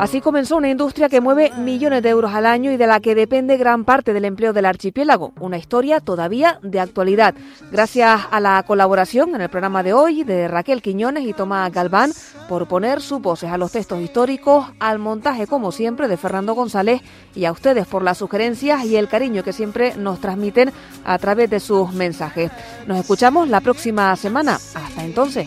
Así 0.00 0.22
comenzó 0.22 0.56
una 0.56 0.70
industria 0.70 1.10
que 1.10 1.20
mueve 1.20 1.52
millones 1.58 2.02
de 2.02 2.08
euros 2.08 2.32
al 2.32 2.46
año 2.46 2.72
y 2.72 2.78
de 2.78 2.86
la 2.86 3.00
que 3.00 3.14
depende 3.14 3.58
gran 3.58 3.84
parte 3.84 4.14
del 4.14 4.24
empleo 4.24 4.54
del 4.54 4.64
archipiélago, 4.64 5.34
una 5.38 5.58
historia 5.58 6.00
todavía 6.00 6.58
de 6.62 6.80
actualidad. 6.80 7.34
Gracias 7.70 8.22
a 8.30 8.40
la 8.40 8.62
colaboración 8.62 9.34
en 9.34 9.42
el 9.42 9.50
programa 9.50 9.82
de 9.82 9.92
hoy 9.92 10.24
de 10.24 10.48
Raquel 10.48 10.80
Quiñones 10.80 11.26
y 11.26 11.34
Tomás 11.34 11.70
Galván 11.70 12.12
por 12.48 12.66
poner 12.66 13.02
sus 13.02 13.20
voces 13.20 13.50
a 13.50 13.58
los 13.58 13.72
textos 13.72 14.00
históricos, 14.00 14.68
al 14.78 14.98
montaje 14.98 15.46
como 15.46 15.70
siempre 15.70 16.08
de 16.08 16.16
Fernando 16.16 16.54
González 16.54 17.02
y 17.34 17.44
a 17.44 17.52
ustedes 17.52 17.86
por 17.86 18.02
las 18.02 18.16
sugerencias 18.16 18.86
y 18.86 18.96
el 18.96 19.06
cariño 19.06 19.44
que 19.44 19.52
siempre 19.52 19.94
nos 19.96 20.18
transmiten 20.18 20.72
a 21.04 21.18
través 21.18 21.50
de 21.50 21.60
sus 21.60 21.92
mensajes. 21.92 22.50
Nos 22.86 22.98
escuchamos 23.00 23.50
la 23.50 23.60
próxima 23.60 24.16
semana. 24.16 24.54
Hasta 24.54 25.04
entonces. 25.04 25.46